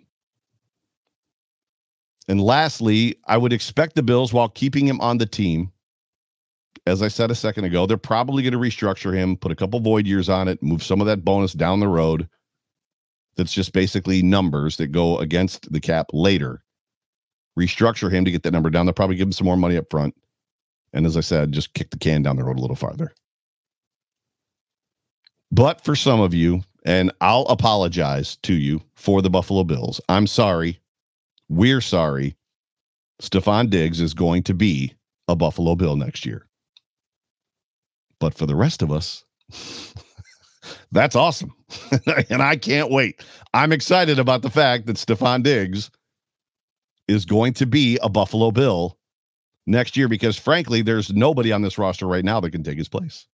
And 2.28 2.40
lastly, 2.40 3.16
I 3.28 3.38
would 3.38 3.52
expect 3.52 3.96
the 3.96 4.04
Bills, 4.04 4.32
while 4.32 4.48
keeping 4.48 4.88
him 4.88 5.02
on 5.02 5.18
the 5.18 5.26
team, 5.26 5.72
as 6.86 7.02
I 7.02 7.08
said 7.08 7.32
a 7.32 7.36
second 7.36 7.66
ago, 7.66 7.86
they're 7.86 7.98
probably 7.98 8.44
going 8.44 8.54
to 8.54 8.60
restructure 8.60 9.14
him, 9.14 9.36
put 9.36 9.52
a 9.52 9.56
couple 9.56 9.80
void 9.80 10.08
years 10.08 10.30
on 10.30 10.48
it, 10.48 10.62
move 10.64 10.84
some 10.84 11.02
of 11.02 11.08
that 11.08 11.26
bonus 11.26 11.54
down 11.54 11.80
the 11.80 11.88
road. 11.88 12.28
That's 13.36 13.54
just 13.54 13.74
basically 13.74 14.22
numbers 14.22 14.78
that 14.78 14.88
go 14.88 15.18
against 15.20 15.72
the 15.72 15.80
cap 15.80 16.08
later. 16.14 16.64
Restructure 17.58 18.12
him 18.12 18.26
to 18.26 18.32
get 18.32 18.44
that 18.44 18.52
number 18.52 18.70
down. 18.70 18.86
They'll 18.86 18.94
probably 18.94 19.16
give 19.16 19.28
him 19.28 19.32
some 19.32 19.46
more 19.46 19.58
money 19.58 19.78
up 19.78 19.90
front. 19.90 20.16
And 20.94 21.06
as 21.06 21.16
I 21.16 21.22
said, 21.22 21.52
just 21.52 21.74
kick 21.74 21.92
the 21.92 21.98
can 21.98 22.22
down 22.22 22.36
the 22.36 22.44
road 22.44 22.58
a 22.58 22.62
little 22.62 22.76
farther. 22.76 23.14
But 25.52 25.84
for 25.84 25.96
some 25.96 26.20
of 26.20 26.34
you, 26.34 26.64
and 26.86 27.12
I'll 27.22 27.44
apologize 27.44 28.38
to 28.44 28.54
you 28.54 28.82
for 28.96 29.22
the 29.22 29.30
Buffalo 29.30 29.64
Bills. 29.64 30.02
I'm 30.10 30.28
sorry. 30.28 30.80
We're 31.50 31.82
sorry. 31.82 32.36
Stefon 33.22 33.70
Diggs 33.70 34.02
is 34.02 34.14
going 34.14 34.44
to 34.44 34.54
be 34.54 34.94
a 35.28 35.36
Buffalo 35.36 35.76
Bill 35.76 35.96
next 35.96 36.26
year. 36.26 36.48
But 38.20 38.34
for 38.34 38.46
the 38.46 38.56
rest 38.56 38.82
of 38.82 38.92
us, 38.92 39.24
that's 40.92 41.16
awesome. 41.16 41.54
and 42.30 42.42
I 42.42 42.56
can't 42.56 42.92
wait. 42.92 43.24
I'm 43.54 43.72
excited 43.72 44.20
about 44.20 44.42
the 44.42 44.50
fact 44.50 44.86
that 44.86 44.98
Stefon 44.98 45.44
Diggs 45.44 45.90
is 47.08 47.26
going 47.26 47.54
to 47.54 47.66
be 47.66 47.98
a 48.02 48.10
Buffalo 48.10 48.52
Bill 48.52 48.98
next 49.68 49.98
year 49.98 50.08
because, 50.08 50.38
frankly, 50.38 50.82
there's 50.82 51.12
nobody 51.12 51.52
on 51.52 51.62
this 51.62 51.78
roster 51.78 52.08
right 52.08 52.26
now 52.26 52.40
that 52.40 52.52
can 52.52 52.64
take 52.64 52.78
his 52.78 52.90
place. 52.90 53.28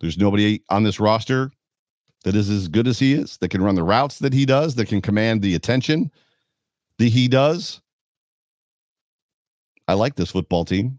There's 0.00 0.18
nobody 0.18 0.62
on 0.68 0.82
this 0.82 1.00
roster 1.00 1.50
that 2.24 2.34
is 2.34 2.50
as 2.50 2.68
good 2.68 2.86
as 2.86 2.98
he 2.98 3.14
is, 3.14 3.36
that 3.38 3.48
can 3.48 3.62
run 3.62 3.74
the 3.74 3.82
routes 3.82 4.18
that 4.20 4.32
he 4.32 4.46
does, 4.46 4.74
that 4.76 4.86
can 4.86 5.00
command 5.00 5.42
the 5.42 5.54
attention 5.54 6.10
that 6.98 7.08
he 7.08 7.28
does. 7.28 7.80
I 9.88 9.94
like 9.94 10.14
this 10.14 10.30
football 10.30 10.64
team. 10.64 10.98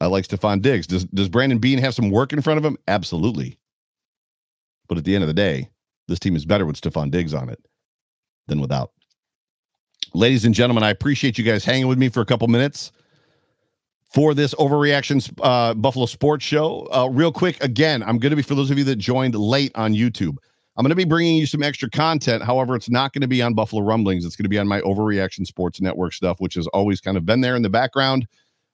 I 0.00 0.06
like 0.06 0.26
Stefon 0.26 0.62
Diggs. 0.62 0.86
Does 0.86 1.04
does 1.06 1.28
Brandon 1.28 1.58
Beane 1.58 1.78
have 1.78 1.94
some 1.94 2.10
work 2.10 2.32
in 2.32 2.40
front 2.40 2.58
of 2.58 2.64
him? 2.64 2.76
Absolutely. 2.86 3.58
But 4.88 4.98
at 4.98 5.04
the 5.04 5.14
end 5.14 5.22
of 5.22 5.28
the 5.28 5.34
day, 5.34 5.68
this 6.06 6.18
team 6.18 6.34
is 6.34 6.44
better 6.44 6.66
with 6.66 6.80
Stefon 6.80 7.10
Diggs 7.10 7.34
on 7.34 7.48
it 7.48 7.60
than 8.46 8.60
without. 8.60 8.92
Ladies 10.14 10.44
and 10.44 10.54
gentlemen, 10.54 10.82
I 10.82 10.90
appreciate 10.90 11.36
you 11.36 11.44
guys 11.44 11.64
hanging 11.64 11.86
with 11.86 11.98
me 11.98 12.08
for 12.08 12.20
a 12.20 12.24
couple 12.26 12.48
minutes 12.48 12.92
for 14.12 14.32
this 14.32 14.54
overreactions 14.54 15.30
uh, 15.42 15.74
Buffalo 15.74 16.06
Sports 16.06 16.44
Show. 16.44 16.88
Uh, 16.90 17.08
real 17.10 17.30
quick, 17.30 17.62
again, 17.62 18.02
I'm 18.02 18.18
going 18.18 18.30
to 18.30 18.36
be 18.36 18.42
for 18.42 18.54
those 18.54 18.70
of 18.70 18.78
you 18.78 18.84
that 18.84 18.96
joined 18.96 19.34
late 19.34 19.72
on 19.74 19.92
YouTube. 19.92 20.36
I'm 20.76 20.84
going 20.84 20.90
to 20.90 20.96
be 20.96 21.04
bringing 21.04 21.36
you 21.36 21.44
some 21.44 21.62
extra 21.62 21.90
content. 21.90 22.42
However, 22.42 22.76
it's 22.76 22.88
not 22.88 23.12
going 23.12 23.22
to 23.22 23.28
be 23.28 23.42
on 23.42 23.52
Buffalo 23.52 23.82
Rumblings. 23.82 24.24
It's 24.24 24.36
going 24.36 24.44
to 24.44 24.48
be 24.48 24.58
on 24.58 24.68
my 24.68 24.80
Overreaction 24.82 25.44
Sports 25.44 25.80
Network 25.80 26.12
stuff, 26.12 26.36
which 26.40 26.54
has 26.54 26.68
always 26.68 27.00
kind 27.00 27.16
of 27.16 27.26
been 27.26 27.40
there 27.40 27.56
in 27.56 27.62
the 27.62 27.68
background. 27.68 28.26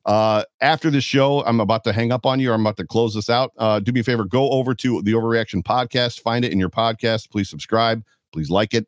Uh, 0.06 0.44
after 0.60 0.90
the 0.90 1.00
show, 1.00 1.42
I'm 1.44 1.60
about 1.60 1.84
to 1.84 1.92
hang 1.92 2.12
up 2.12 2.26
on 2.26 2.40
you. 2.40 2.50
Or 2.50 2.54
I'm 2.54 2.60
about 2.60 2.76
to 2.76 2.86
close 2.86 3.14
this 3.14 3.30
out. 3.30 3.52
Uh, 3.56 3.80
do 3.80 3.92
me 3.92 4.00
a 4.00 4.04
favor, 4.04 4.24
go 4.24 4.50
over 4.50 4.74
to 4.74 5.02
the 5.02 5.12
Overreaction 5.12 5.62
podcast, 5.62 6.20
find 6.20 6.44
it 6.44 6.52
in 6.52 6.58
your 6.58 6.70
podcast. 6.70 7.30
Please 7.30 7.48
subscribe. 7.48 8.02
Please 8.32 8.50
like 8.50 8.74
it. 8.74 8.86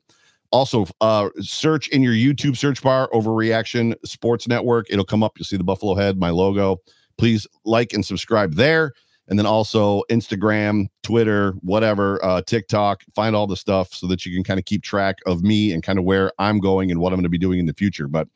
Also, 0.52 0.86
uh, 1.00 1.28
search 1.40 1.88
in 1.88 2.02
your 2.02 2.12
YouTube 2.12 2.56
search 2.56 2.82
bar 2.82 3.08
Overreaction 3.12 3.94
Sports 4.04 4.46
Network. 4.46 4.86
It'll 4.90 5.04
come 5.04 5.22
up. 5.22 5.32
You'll 5.36 5.44
see 5.44 5.56
the 5.56 5.64
Buffalo 5.64 5.94
head, 5.94 6.18
my 6.18 6.30
logo. 6.30 6.80
Please 7.18 7.46
like 7.64 7.92
and 7.92 8.04
subscribe 8.04 8.54
there. 8.54 8.92
And 9.28 9.38
then 9.38 9.46
also 9.46 10.02
Instagram, 10.08 10.86
Twitter, 11.02 11.52
whatever, 11.62 12.24
uh, 12.24 12.42
TikTok, 12.42 13.02
find 13.14 13.34
all 13.34 13.48
the 13.48 13.56
stuff 13.56 13.92
so 13.92 14.06
that 14.06 14.24
you 14.24 14.32
can 14.32 14.44
kind 14.44 14.60
of 14.60 14.66
keep 14.66 14.82
track 14.82 15.16
of 15.26 15.42
me 15.42 15.72
and 15.72 15.82
kind 15.82 15.98
of 15.98 16.04
where 16.04 16.30
I'm 16.38 16.60
going 16.60 16.92
and 16.92 17.00
what 17.00 17.12
I'm 17.12 17.16
going 17.16 17.24
to 17.24 17.28
be 17.28 17.38
doing 17.38 17.58
in 17.58 17.66
the 17.66 17.74
future. 17.74 18.06
But 18.06 18.28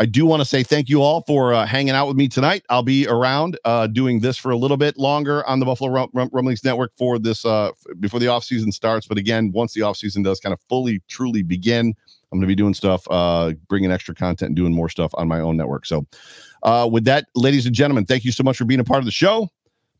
I 0.00 0.06
do 0.06 0.24
want 0.24 0.40
to 0.40 0.46
say 0.46 0.62
thank 0.62 0.88
you 0.88 1.02
all 1.02 1.24
for 1.26 1.52
uh, 1.52 1.66
hanging 1.66 1.90
out 1.90 2.08
with 2.08 2.16
me 2.16 2.26
tonight. 2.26 2.64
I'll 2.70 2.82
be 2.82 3.06
around 3.06 3.58
uh, 3.66 3.86
doing 3.86 4.20
this 4.20 4.38
for 4.38 4.50
a 4.50 4.56
little 4.56 4.78
bit 4.78 4.96
longer 4.96 5.46
on 5.46 5.60
the 5.60 5.66
Buffalo 5.66 5.90
Rum- 5.90 6.08
Rum- 6.14 6.30
Rumblings 6.32 6.64
Network 6.64 6.92
for 6.96 7.18
this 7.18 7.44
uh, 7.44 7.72
before 8.00 8.18
the 8.18 8.26
off 8.26 8.42
season 8.42 8.72
starts. 8.72 9.06
But 9.06 9.18
again, 9.18 9.52
once 9.52 9.74
the 9.74 9.82
off 9.82 9.98
season 9.98 10.22
does 10.22 10.40
kind 10.40 10.54
of 10.54 10.60
fully, 10.70 11.02
truly 11.08 11.42
begin, 11.42 11.94
I'm 12.32 12.38
going 12.38 12.40
to 12.40 12.46
be 12.46 12.54
doing 12.54 12.72
stuff, 12.72 13.06
uh, 13.10 13.52
bringing 13.68 13.92
extra 13.92 14.14
content 14.14 14.48
and 14.48 14.56
doing 14.56 14.72
more 14.72 14.88
stuff 14.88 15.10
on 15.18 15.28
my 15.28 15.40
own 15.40 15.58
network. 15.58 15.84
So, 15.84 16.06
uh, 16.62 16.88
with 16.90 17.04
that, 17.04 17.26
ladies 17.34 17.66
and 17.66 17.74
gentlemen, 17.74 18.06
thank 18.06 18.24
you 18.24 18.32
so 18.32 18.42
much 18.42 18.56
for 18.56 18.64
being 18.64 18.80
a 18.80 18.84
part 18.84 19.00
of 19.00 19.04
the 19.04 19.10
show. 19.10 19.50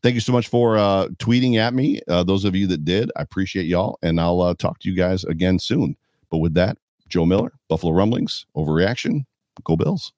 Thank 0.01 0.15
you 0.15 0.21
so 0.21 0.31
much 0.31 0.47
for 0.47 0.79
uh, 0.79 1.09
tweeting 1.19 1.57
at 1.57 1.75
me. 1.75 2.01
Uh, 2.07 2.23
those 2.23 2.43
of 2.43 2.55
you 2.55 2.65
that 2.67 2.83
did, 2.85 3.11
I 3.17 3.21
appreciate 3.21 3.67
y'all. 3.67 3.99
And 4.01 4.19
I'll 4.19 4.41
uh, 4.41 4.55
talk 4.55 4.79
to 4.79 4.89
you 4.89 4.95
guys 4.95 5.25
again 5.25 5.59
soon. 5.59 5.95
But 6.31 6.39
with 6.39 6.55
that, 6.55 6.79
Joe 7.07 7.27
Miller, 7.27 7.53
Buffalo 7.67 7.93
Rumblings, 7.93 8.47
Overreaction, 8.55 9.25
Go 9.63 9.75
Bills. 9.75 10.13